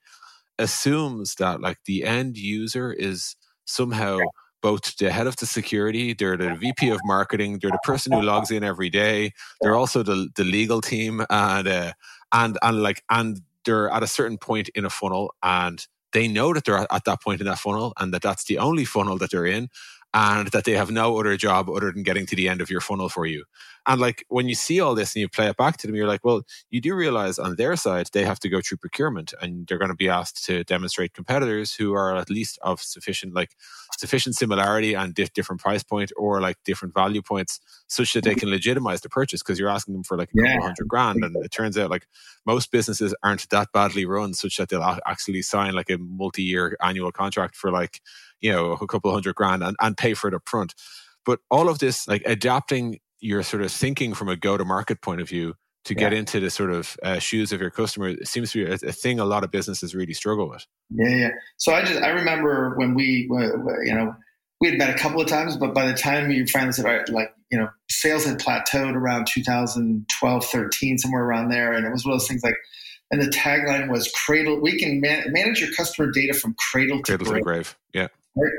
[0.60, 3.36] assumes that like the end user is
[3.66, 4.18] somehow
[4.62, 8.22] both the head of the security, they're the VP of marketing, they're the person who
[8.22, 9.32] logs in every day,
[9.62, 11.94] they're also the, the legal team, and uh,
[12.32, 15.86] and and like and they're at a certain point in a funnel and
[16.18, 18.86] they know that they're at that point in that funnel and that that's the only
[18.86, 19.70] funnel that they're in
[20.18, 22.82] and that they have no other job other than getting to the end of your
[22.82, 23.44] funnel for you.
[23.86, 26.08] And like when you see all this and you play it back to them, you're
[26.08, 26.42] like, well,
[26.72, 29.92] you do realize on their side, they have to go through procurement and they're going
[29.92, 33.52] to be asked to demonstrate competitors who are at least of sufficient, like
[33.96, 38.32] sufficient similarity and di- different price point or like different value points such that they
[38.32, 38.40] mm-hmm.
[38.40, 40.62] can legitimize the purchase because you're asking them for like a couple yeah.
[40.62, 41.24] hundred grand.
[41.24, 42.08] And it turns out like
[42.44, 46.76] most businesses aren't that badly run such that they'll actually sign like a multi year
[46.82, 48.02] annual contract for like,
[48.42, 50.74] you know, a couple hundred grand and, and pay for it up front.
[51.26, 55.02] But all of this, like adapting your sort of thinking from a go to market
[55.02, 55.56] point of view
[55.88, 56.00] to yeah.
[56.02, 58.74] get into the sort of uh, shoes of your customer it seems to be a,
[58.90, 62.10] a, thing a lot of businesses really struggle with yeah yeah so i just i
[62.10, 63.28] remember when we
[63.84, 64.14] you know
[64.60, 67.08] we had met a couple of times but by the time you finally said right,
[67.10, 72.06] like you know sales had plateaued around 2012 13 somewhere around there and it was
[72.06, 72.56] one of those things like
[73.10, 77.26] and the tagline was cradle we can man- manage your customer data from cradle, cradle
[77.26, 77.40] to, grave.
[77.40, 78.08] to grave yeah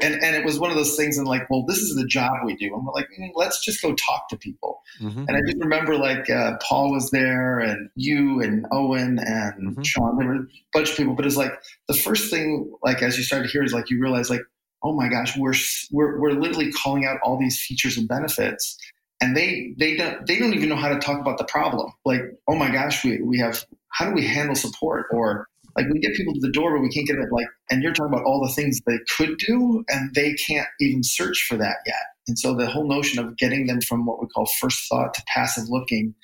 [0.03, 2.33] and and it was one of those things, and like, well, this is the job
[2.45, 4.83] we do, and we're like, mm, let's just go talk to people.
[5.01, 5.25] Mm-hmm.
[5.29, 9.83] And I just remember like uh, Paul was there, and you, and Owen, and mm-hmm.
[9.83, 10.19] Sean.
[10.19, 11.53] There were a bunch of people, but it's like
[11.87, 14.43] the first thing, like as you start to hear, is like you realize, like,
[14.83, 15.55] oh my gosh, we're
[15.91, 18.77] we're we're literally calling out all these features and benefits,
[19.21, 21.93] and they they don't they don't even know how to talk about the problem.
[22.05, 26.01] Like, oh my gosh, we we have how do we handle support or like we
[26.01, 27.29] get people to the door, but we can't get it.
[27.31, 31.03] Like, and you're talking about all the things they could do, and they can't even
[31.03, 32.03] search for that yet.
[32.27, 35.23] And so the whole notion of getting them from what we call first thought to
[35.27, 36.15] passive looking,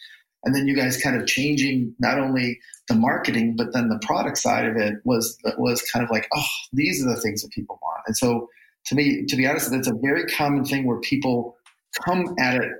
[0.45, 4.37] and then you guys kind of changing not only the marketing but then the product
[4.37, 7.79] side of it was was kind of like, oh, these are the things that people
[7.83, 8.03] want.
[8.07, 8.49] And so
[8.87, 11.57] to me, to be honest, that's a very common thing where people
[12.05, 12.73] come at it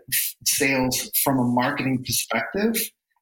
[0.45, 2.77] sales from a marketing perspective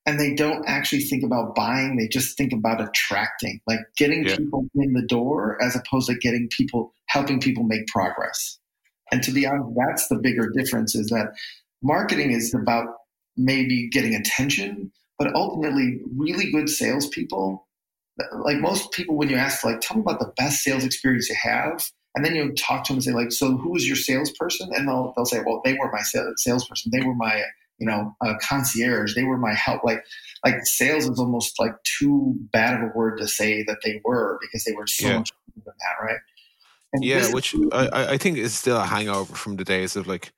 [0.07, 4.37] and they don't actually think about buying they just think about attracting like getting yeah.
[4.37, 8.59] people in the door as opposed to getting people helping people make progress
[9.11, 11.33] and to be honest that's the bigger difference is that
[11.83, 12.87] marketing is about
[13.37, 17.67] maybe getting attention but ultimately really good salespeople
[18.45, 21.37] like most people when you ask like tell me about the best sales experience you
[21.41, 21.83] have
[22.15, 24.71] And then you talk to them and say, like, so who was your salesperson?
[24.75, 26.03] And they'll they'll say, well, they were my
[26.37, 26.91] salesperson.
[26.93, 27.43] They were my
[27.83, 29.15] you know uh, concierge.
[29.17, 29.83] They were my help.
[29.83, 30.05] Like
[30.45, 34.39] like sales is almost like too bad of a word to say that they were
[34.41, 35.19] because they were so yeah.
[35.19, 36.21] much than that, right?
[36.93, 40.33] And yeah, which I, I think is still a hangover from the days of like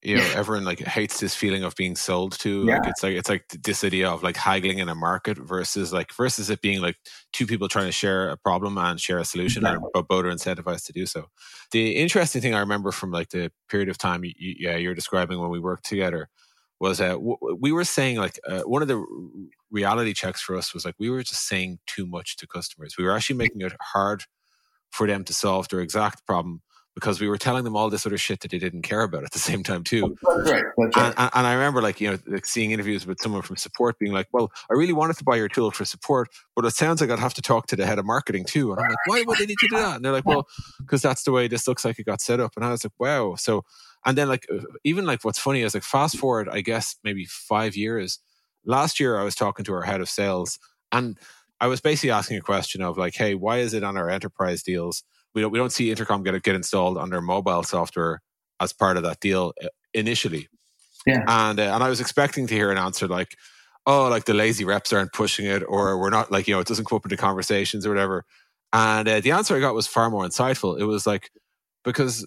[0.00, 2.64] you know, everyone like hates this feeling of being sold to.
[2.64, 2.78] Yeah.
[2.78, 6.14] Like it's like it's like this idea of like haggling in a market versus like
[6.14, 6.96] versus it being like
[7.34, 10.30] two people trying to share a problem and share a solution, and but both are
[10.30, 11.26] incentivized to do so.
[11.72, 15.38] The interesting thing I remember from like the period of time you, yeah you're describing
[15.38, 16.30] when we worked together
[16.80, 19.04] was w- we were saying like uh, one of the
[19.70, 22.96] reality checks for us was like we were just saying too much to customers.
[22.96, 24.24] We were actually making it hard
[24.90, 26.62] for them to solve their exact problem
[26.94, 29.30] because we were telling them all this other shit that they didn't care about at
[29.30, 30.16] the same time too.
[30.20, 30.64] That's right.
[30.76, 31.14] That's right.
[31.16, 34.12] And, and, I remember like you know like seeing interviews with someone from support being
[34.12, 37.10] like, "Well, I really wanted to buy your tool for support, but it sounds like
[37.10, 39.38] I'd have to talk to the head of marketing too." And I'm like, "Why would
[39.38, 40.48] they need to do that?" And they're like, "Well,
[40.80, 42.98] because that's the way this looks like it got set up." And I was like,
[42.98, 43.64] "Wow." So
[44.04, 47.24] and then like uh, even like what's funny is like fast forward, I guess maybe
[47.26, 48.18] five years.
[48.64, 50.58] Last year, I was talking to our head of sales,
[50.92, 51.18] and
[51.60, 54.62] I was basically asking a question of like, "Hey, why is it on our enterprise
[54.62, 55.02] deals?"
[55.34, 58.20] we don't we don't see intercom get get installed on their mobile software
[58.60, 60.48] as part of that deal uh, initially.
[61.06, 63.36] Yeah, and uh, and I was expecting to hear an answer like,
[63.86, 66.66] "Oh, like the lazy reps aren't pushing it, or we're not like you know it
[66.66, 68.24] doesn't come up into conversations or whatever."
[68.72, 70.78] And uh, the answer I got was far more insightful.
[70.78, 71.30] It was like
[71.84, 72.26] because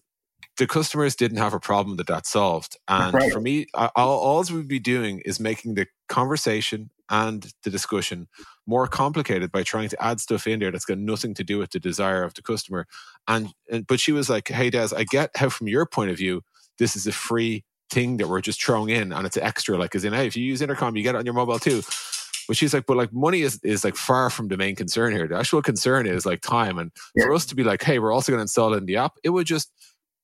[0.62, 3.34] the customers didn't have a problem that that solved, and right.
[3.34, 8.28] for me, all, all we'd be doing is making the conversation and the discussion
[8.68, 11.72] more complicated by trying to add stuff in there that's got nothing to do with
[11.72, 12.86] the desire of the customer.
[13.28, 16.18] And, and but she was like, "Hey, Des, I get how from your point of
[16.18, 16.44] view,
[16.78, 19.80] this is a free thing that we're just throwing in, and it's extra.
[19.80, 21.82] Like, as in, hey, if you use intercom, you get it on your mobile too."
[22.48, 25.28] But she's like, but like money is, is like far from the main concern here.
[25.28, 26.78] The actual concern is like time.
[26.80, 27.26] And yeah.
[27.26, 29.14] for us to be like, hey, we're also going to install it in the app,
[29.24, 29.72] it would just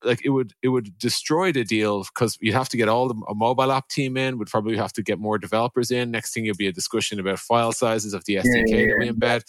[0.03, 3.15] like it would it would destroy the deal because you'd have to get all the
[3.27, 4.37] a mobile app team in.
[4.37, 6.11] Would probably have to get more developers in.
[6.11, 8.95] Next thing it'd be a discussion about file sizes of the SDK yeah, yeah, that
[8.99, 9.43] we embed.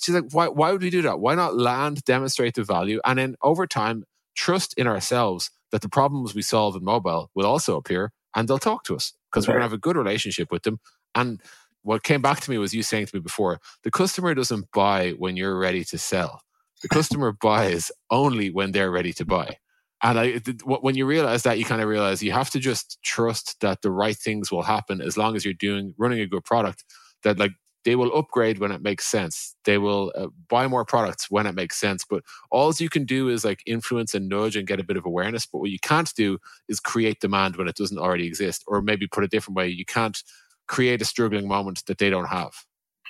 [0.00, 1.20] She's like, why why would we do that?
[1.20, 5.88] Why not land, demonstrate the value, and then over time trust in ourselves that the
[5.88, 9.54] problems we solve in mobile will also appear and they'll talk to us because we're
[9.54, 10.80] gonna have a good relationship with them.
[11.14, 11.40] And
[11.82, 15.10] what came back to me was you saying to me before: the customer doesn't buy
[15.10, 16.40] when you're ready to sell.
[16.82, 19.58] The customer buys only when they're ready to buy.
[20.02, 23.60] And I, when you realize that, you kind of realize you have to just trust
[23.60, 26.84] that the right things will happen as long as you're doing running a good product.
[27.22, 27.52] That like
[27.84, 29.54] they will upgrade when it makes sense.
[29.64, 32.04] They will uh, buy more products when it makes sense.
[32.08, 35.06] But all you can do is like influence and nudge and get a bit of
[35.06, 35.46] awareness.
[35.46, 36.38] But what you can't do
[36.68, 38.64] is create demand when it doesn't already exist.
[38.66, 40.20] Or maybe put a different way, you can't
[40.66, 42.52] create a struggling moment that they don't have.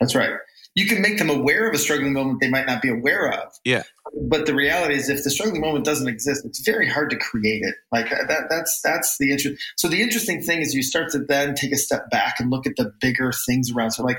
[0.00, 0.32] That's right
[0.74, 3.52] you can make them aware of a struggling moment they might not be aware of.
[3.64, 3.82] Yeah.
[4.28, 7.62] But the reality is, if the struggling moment doesn't exist, it's very hard to create
[7.62, 7.74] it.
[7.90, 8.44] Like uh, that.
[8.48, 9.62] That's that's the interest.
[9.76, 12.66] So the interesting thing is, you start to then take a step back and look
[12.66, 13.92] at the bigger things around.
[13.92, 14.18] So like.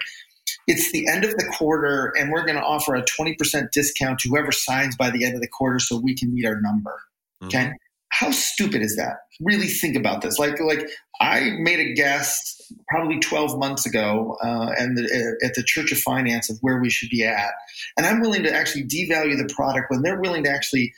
[0.67, 4.29] It's the end of the quarter, and we're going to offer a 20% discount to
[4.29, 7.01] whoever signs by the end of the quarter so we can meet our number.
[7.41, 7.47] Mm-hmm.
[7.47, 7.71] Okay.
[8.13, 9.17] How stupid is that?
[9.41, 10.37] Really think about this.
[10.37, 10.87] Like, like
[11.19, 15.91] I made a guess probably 12 months ago, uh, and the, uh, at the Church
[15.91, 17.53] of Finance of where we should be at,
[17.97, 20.93] and I'm willing to actually devalue the product when they're willing to actually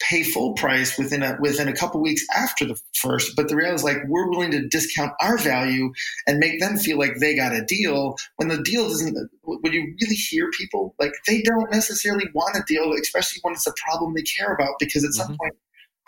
[0.00, 3.36] pay full price within a within a couple weeks after the first.
[3.36, 5.92] But the reality is, like, we're willing to discount our value
[6.26, 9.14] and make them feel like they got a deal when the deal doesn't.
[9.42, 13.66] When you really hear people, like, they don't necessarily want a deal, especially when it's
[13.66, 15.26] a problem they care about, because at mm-hmm.
[15.26, 15.52] some point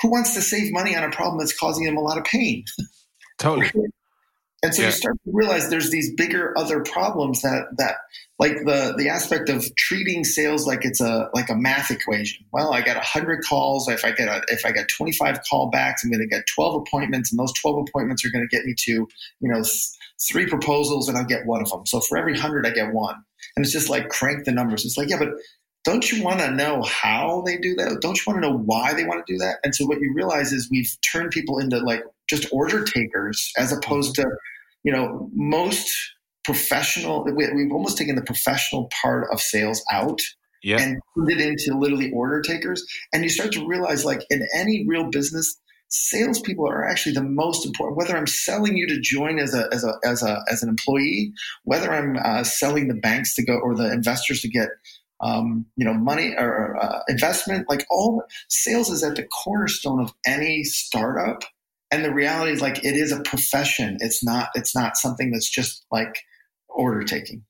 [0.01, 2.65] who wants to save money on a problem that's causing them a lot of pain?
[3.39, 3.71] Totally.
[4.63, 4.89] And so yeah.
[4.89, 7.97] you start to realize there's these bigger other problems that that
[8.39, 12.45] like the the aspect of treating sales like it's a like a math equation.
[12.53, 13.89] Well, I got 100 calls.
[13.89, 17.31] If I get a, if I get 25 callbacks, I'm going to get 12 appointments,
[17.31, 19.09] and those 12 appointments are going to get me to you
[19.41, 19.91] know th-
[20.31, 21.87] three proposals, and I'll get one of them.
[21.87, 23.17] So for every 100, I get one.
[23.57, 24.85] And it's just like crank the numbers.
[24.85, 25.29] It's like yeah, but
[25.87, 28.01] don't you want to know how they do that?
[28.01, 29.59] Don't you want to know why they want to do that?
[29.63, 33.73] And so what you realize is we've turned people into like just order takers as
[33.73, 34.27] opposed to,
[34.83, 35.89] you know, most
[36.43, 37.25] professional.
[37.25, 40.21] We, have almost taken the professional part of sales out
[40.81, 42.85] and put it into literally order takers.
[43.13, 45.57] And you start to realize, like in any real business,
[45.89, 47.97] salespeople are actually the most important.
[47.97, 51.33] Whether I'm selling you to join as a as a as a as an employee,
[51.63, 54.71] whether I'm uh, selling the banks to go or the investors to get
[55.21, 60.13] um, you know, money or uh, investment, like all sales is at the cornerstone of
[60.27, 61.43] any startup.
[61.91, 63.97] And the reality is like, it is a profession.
[64.01, 66.19] It's not, it's not something that's just like
[66.69, 67.45] order taking.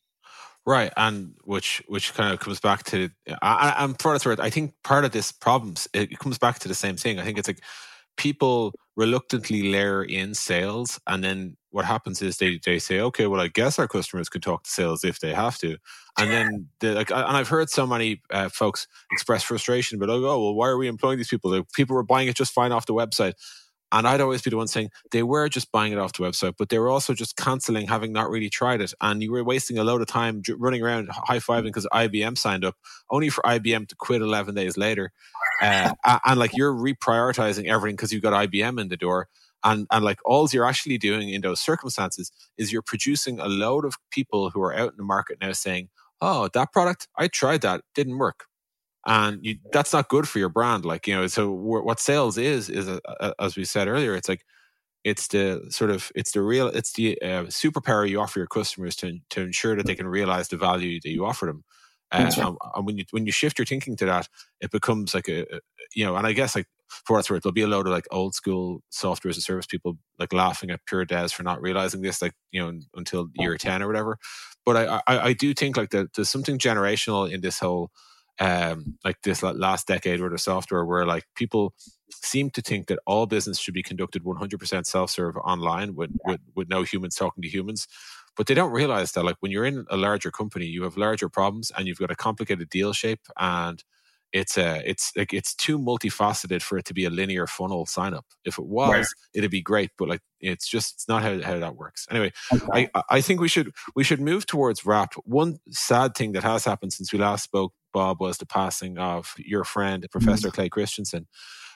[0.68, 3.08] Right, and which which kind of comes back to,
[3.40, 6.74] I, and for what I think part of this problems it comes back to the
[6.74, 7.20] same thing.
[7.20, 7.62] I think it's like
[8.16, 13.41] people reluctantly layer in sales, and then what happens is they they say, okay, well,
[13.41, 15.77] I guess our customers can talk to sales if they have to,
[16.18, 20.55] and then like, and I've heard so many uh, folks express frustration, but oh, well,
[20.55, 21.62] why are we employing these people?
[21.74, 23.35] People were buying it just fine off the website.
[23.93, 26.55] And I'd always be the one saying they were just buying it off the website,
[26.59, 28.93] but they were also just canceling, having not really tried it.
[29.01, 32.64] And you were wasting a load of time running around high fiving because IBM signed
[32.64, 32.74] up,
[33.11, 35.12] only for IBM to quit 11 days later.
[35.62, 35.93] Uh,
[36.24, 39.29] and like you're reprioritizing everything because you've got IBM in the door.
[39.66, 43.84] And, and like all you're actually doing in those circumstances is you're producing a load
[43.84, 45.88] of people who are out in the market now saying,
[46.20, 48.46] oh, that product, I tried that, didn't work
[49.06, 52.68] and you, that's not good for your brand like you know so what sales is
[52.68, 54.44] is a, a, as we said earlier it's like
[55.04, 58.96] it's the sort of it's the real it's the uh, superpower you offer your customers
[58.96, 61.64] to to ensure that they can realize the value that you offer them
[62.12, 62.38] uh, right.
[62.38, 64.28] and, and, when you when you shift your thinking to that
[64.60, 65.60] it becomes like a, a
[65.94, 68.07] you know and i guess like for what's worth there'll be a load of like
[68.11, 72.03] old school software as a service people like laughing at pure devs for not realizing
[72.03, 74.18] this like you know until year 10 or whatever.
[74.64, 77.91] But i i, I do think like that there's something generational in this whole
[78.39, 81.74] um, like this last decade worth of software where like people
[82.11, 86.68] seem to think that all business should be conducted 100% self-serve online with, with, with
[86.68, 87.89] no humans talking to humans.
[88.37, 91.28] But they don't realize that like when you're in a larger company you have larger
[91.28, 93.82] problems and you've got a complicated deal shape and
[94.37, 98.12] it's a it's like it's too multifaceted for it to be a linear funnel sign
[98.12, 98.26] up.
[98.45, 99.07] If it was, right.
[99.32, 102.07] it'd be great, but like it's just it's not how, how that works.
[102.11, 102.89] Anyway, okay.
[102.95, 105.14] I I think we should we should move towards wrap.
[105.24, 109.34] One sad thing that has happened since we last spoke, Bob, was the passing of
[109.39, 110.18] your friend mm-hmm.
[110.18, 110.55] Professor mm-hmm.
[110.55, 111.26] Clay Christensen.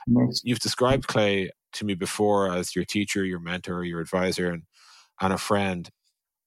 [0.09, 0.31] Mm-hmm.
[0.45, 4.65] You've described Clay to me before as your teacher, your mentor, your advisor, and
[5.21, 5.89] and a friend.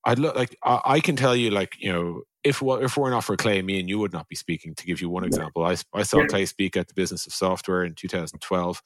[0.06, 3.24] I'd look like I, I can tell you like you know if if we're not
[3.24, 4.76] for Clay, me and you would not be speaking.
[4.76, 7.84] To give you one example, I, I saw Clay speak at the Business of Software
[7.84, 8.82] in 2012,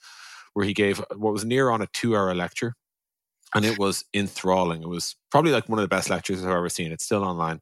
[0.54, 2.76] where he gave what was near on a two-hour lecture,
[3.56, 4.84] and it was enthralling.
[4.84, 6.92] It was probably like one of the best lectures I've ever seen.
[6.92, 7.62] It's still online.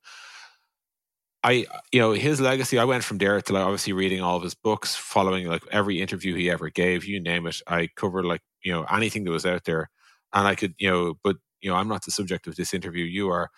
[1.43, 2.80] I, you know, his legacy.
[2.80, 6.01] I went from there to like obviously reading all of his books, following like every
[6.01, 7.06] interview he ever gave.
[7.06, 9.89] You name it, I covered like you know anything that was out there,
[10.34, 13.05] and I could, you know, but you know, I'm not the subject of this interview.
[13.05, 13.49] You are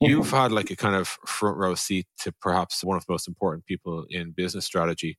[0.00, 3.26] You've had like a kind of front row seat to perhaps one of the most
[3.26, 5.18] important people in business strategy.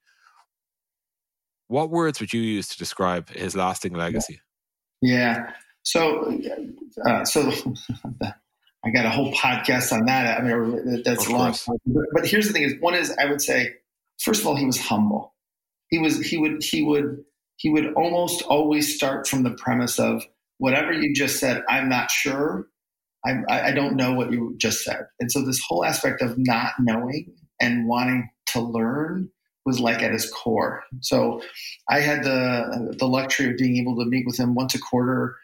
[1.67, 4.39] What words would you use to describe his lasting legacy?
[5.01, 5.51] Yeah.
[5.83, 6.39] So,
[7.05, 7.51] uh, so
[8.23, 10.39] I got a whole podcast on that.
[10.39, 11.55] I mean, that's long.
[11.85, 13.73] But, but here's the thing: is one is I would say,
[14.19, 15.33] first of all, he was humble.
[15.89, 17.25] He was he would he would
[17.57, 20.23] he would almost always start from the premise of
[20.57, 21.63] whatever you just said.
[21.69, 22.67] I'm not sure,
[23.25, 25.05] I, I don't know what you just said.
[25.19, 29.29] And so this whole aspect of not knowing and wanting to learn
[29.65, 30.83] was like at his core.
[31.01, 31.41] So
[31.89, 35.35] I had the the luxury of being able to meet with him once a quarter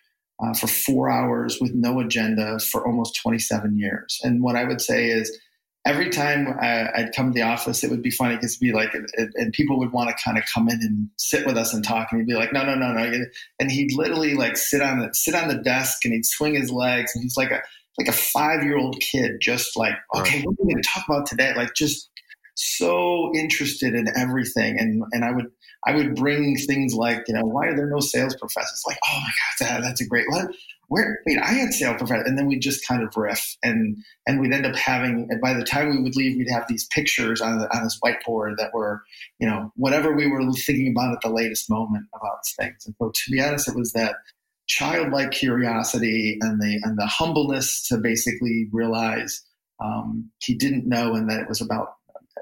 [0.42, 4.20] uh, for four hours with no agenda for almost 27 years.
[4.24, 5.38] And what I would say is
[5.86, 8.62] every time uh, I, would come to the office, it would be funny because it'd
[8.62, 11.74] be like, and people would want to kind of come in and sit with us
[11.74, 13.26] and talk, and he'd be like, no, no, no, no,
[13.60, 16.72] and he'd literally like sit on the sit on the desk and he'd swing his
[16.72, 17.62] legs, and he's like a
[17.98, 21.04] like a five year old kid, just like, okay, what are we going to talk
[21.08, 21.54] about today?
[21.56, 22.10] Like, just
[22.56, 25.48] so interested in everything, and and I would
[25.86, 28.84] I would bring things like, you know, why are there no sales professors?
[28.88, 30.54] Like, oh my god, that, that's a great one.
[30.90, 34.40] Where wait i had sales professor and then we'd just kind of riff and and
[34.40, 37.42] we'd end up having and by the time we would leave we'd have these pictures
[37.42, 39.02] on, the, on this whiteboard that were
[39.40, 42.86] you know whatever we were thinking about at the latest moment about things.
[42.86, 44.18] And so to be honest it was that
[44.68, 49.42] childlike curiosity and the and the humbleness to basically realize
[49.84, 51.96] um, he didn't know and that it was about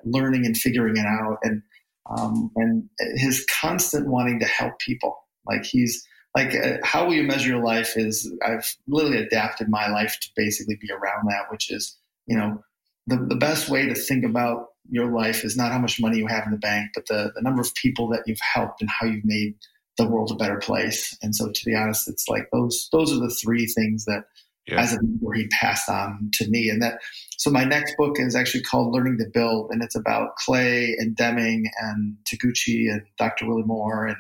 [0.04, 1.38] learning and figuring it out.
[1.44, 1.62] And
[2.10, 7.24] um, and his constant wanting to help people like he's like uh, how will you
[7.24, 11.72] measure your life is I've literally adapted my life to basically be around that, which
[11.72, 12.64] is, you know,
[13.08, 16.28] the, the best way to think about your life is not how much money you
[16.28, 19.06] have in the bank, but the, the number of people that you've helped and how
[19.06, 19.56] you've made
[19.98, 21.18] the world a better place.
[21.22, 24.24] And so to be honest, it's like those those are the three things that
[24.68, 24.80] yeah.
[24.80, 26.70] as a mentor he passed on to me.
[26.70, 27.00] And that
[27.42, 31.16] so my next book is actually called Learning to Build, and it's about Clay and
[31.16, 33.48] Deming and Taguchi and Dr.
[33.48, 34.18] Willie Moore and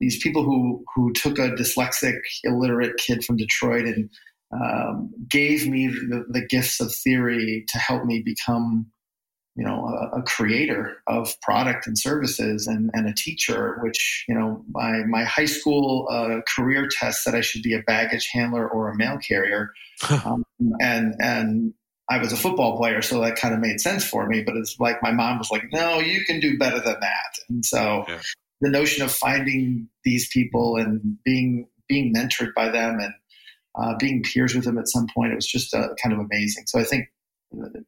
[0.00, 4.10] these people who who took a dyslexic, illiterate kid from Detroit and
[4.50, 8.90] um, gave me the, the, gifts of theory to help me become,
[9.54, 13.78] you know, a, a, creator of product and services and, and a teacher.
[13.80, 17.82] Which you know, my my high school uh, career test said I should be a
[17.82, 19.70] baggage handler or a mail carrier,
[20.24, 20.44] um,
[20.80, 21.74] and and
[22.08, 24.42] I was a football player, so that kind of made sense for me.
[24.42, 27.64] But it's like my mom was like, "No, you can do better than that." And
[27.64, 28.20] so yeah.
[28.60, 33.12] the notion of finding these people and being being mentored by them and
[33.76, 36.64] uh, being peers with them at some point, it was just uh, kind of amazing.
[36.66, 37.08] So I think,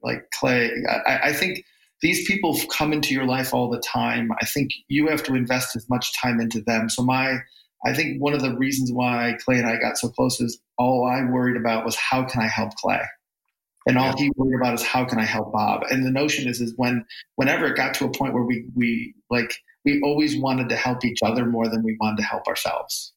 [0.02, 0.70] like Clay,
[1.06, 1.64] I, I think
[2.02, 4.30] these people come into your life all the time.
[4.40, 6.88] I think you have to invest as much time into them.
[6.88, 7.38] So my
[7.84, 11.06] I think one of the reasons why Clay and I got so close is all
[11.06, 13.00] I worried about was how can I help Clay?
[13.88, 15.82] And all he worried about is how can I help Bob?
[15.90, 19.14] And the notion is is when whenever it got to a point where we we
[19.30, 23.14] like we always wanted to help each other more than we wanted to help ourselves.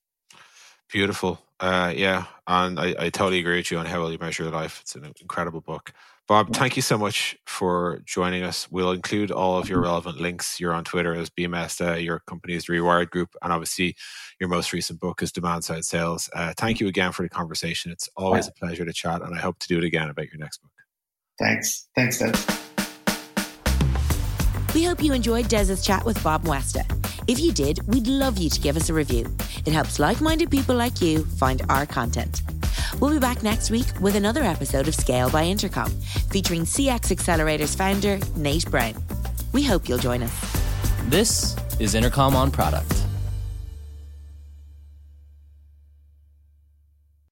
[0.90, 1.42] Beautiful.
[1.60, 4.52] Uh, yeah, and I, I totally agree with you on how will you measure your
[4.54, 4.80] life.
[4.82, 5.92] It's an incredible book.
[6.32, 8.72] Bob, thank you so much for joining us.
[8.72, 10.62] We'll include all of your relevant links.
[10.62, 13.98] You're on Twitter as BMoesta, your company is Rewired Group, and obviously
[14.40, 16.30] your most recent book is Demand Side Sales.
[16.34, 17.92] Uh, thank you again for the conversation.
[17.92, 20.38] It's always a pleasure to chat, and I hope to do it again about your
[20.38, 20.72] next book.
[21.38, 21.90] Thanks.
[21.98, 22.32] Thanks, Des.
[24.74, 26.86] We hope you enjoyed Des's chat with Bob Moesta.
[27.28, 29.26] If you did, we'd love you to give us a review.
[29.66, 32.42] It helps like minded people like you find our content.
[33.00, 35.92] We'll be back next week with another episode of Scale by Intercom,
[36.30, 38.96] featuring CX Accelerators founder Nate Brown.
[39.54, 40.64] We hope you'll join us.
[41.06, 43.01] This is Intercom on Product.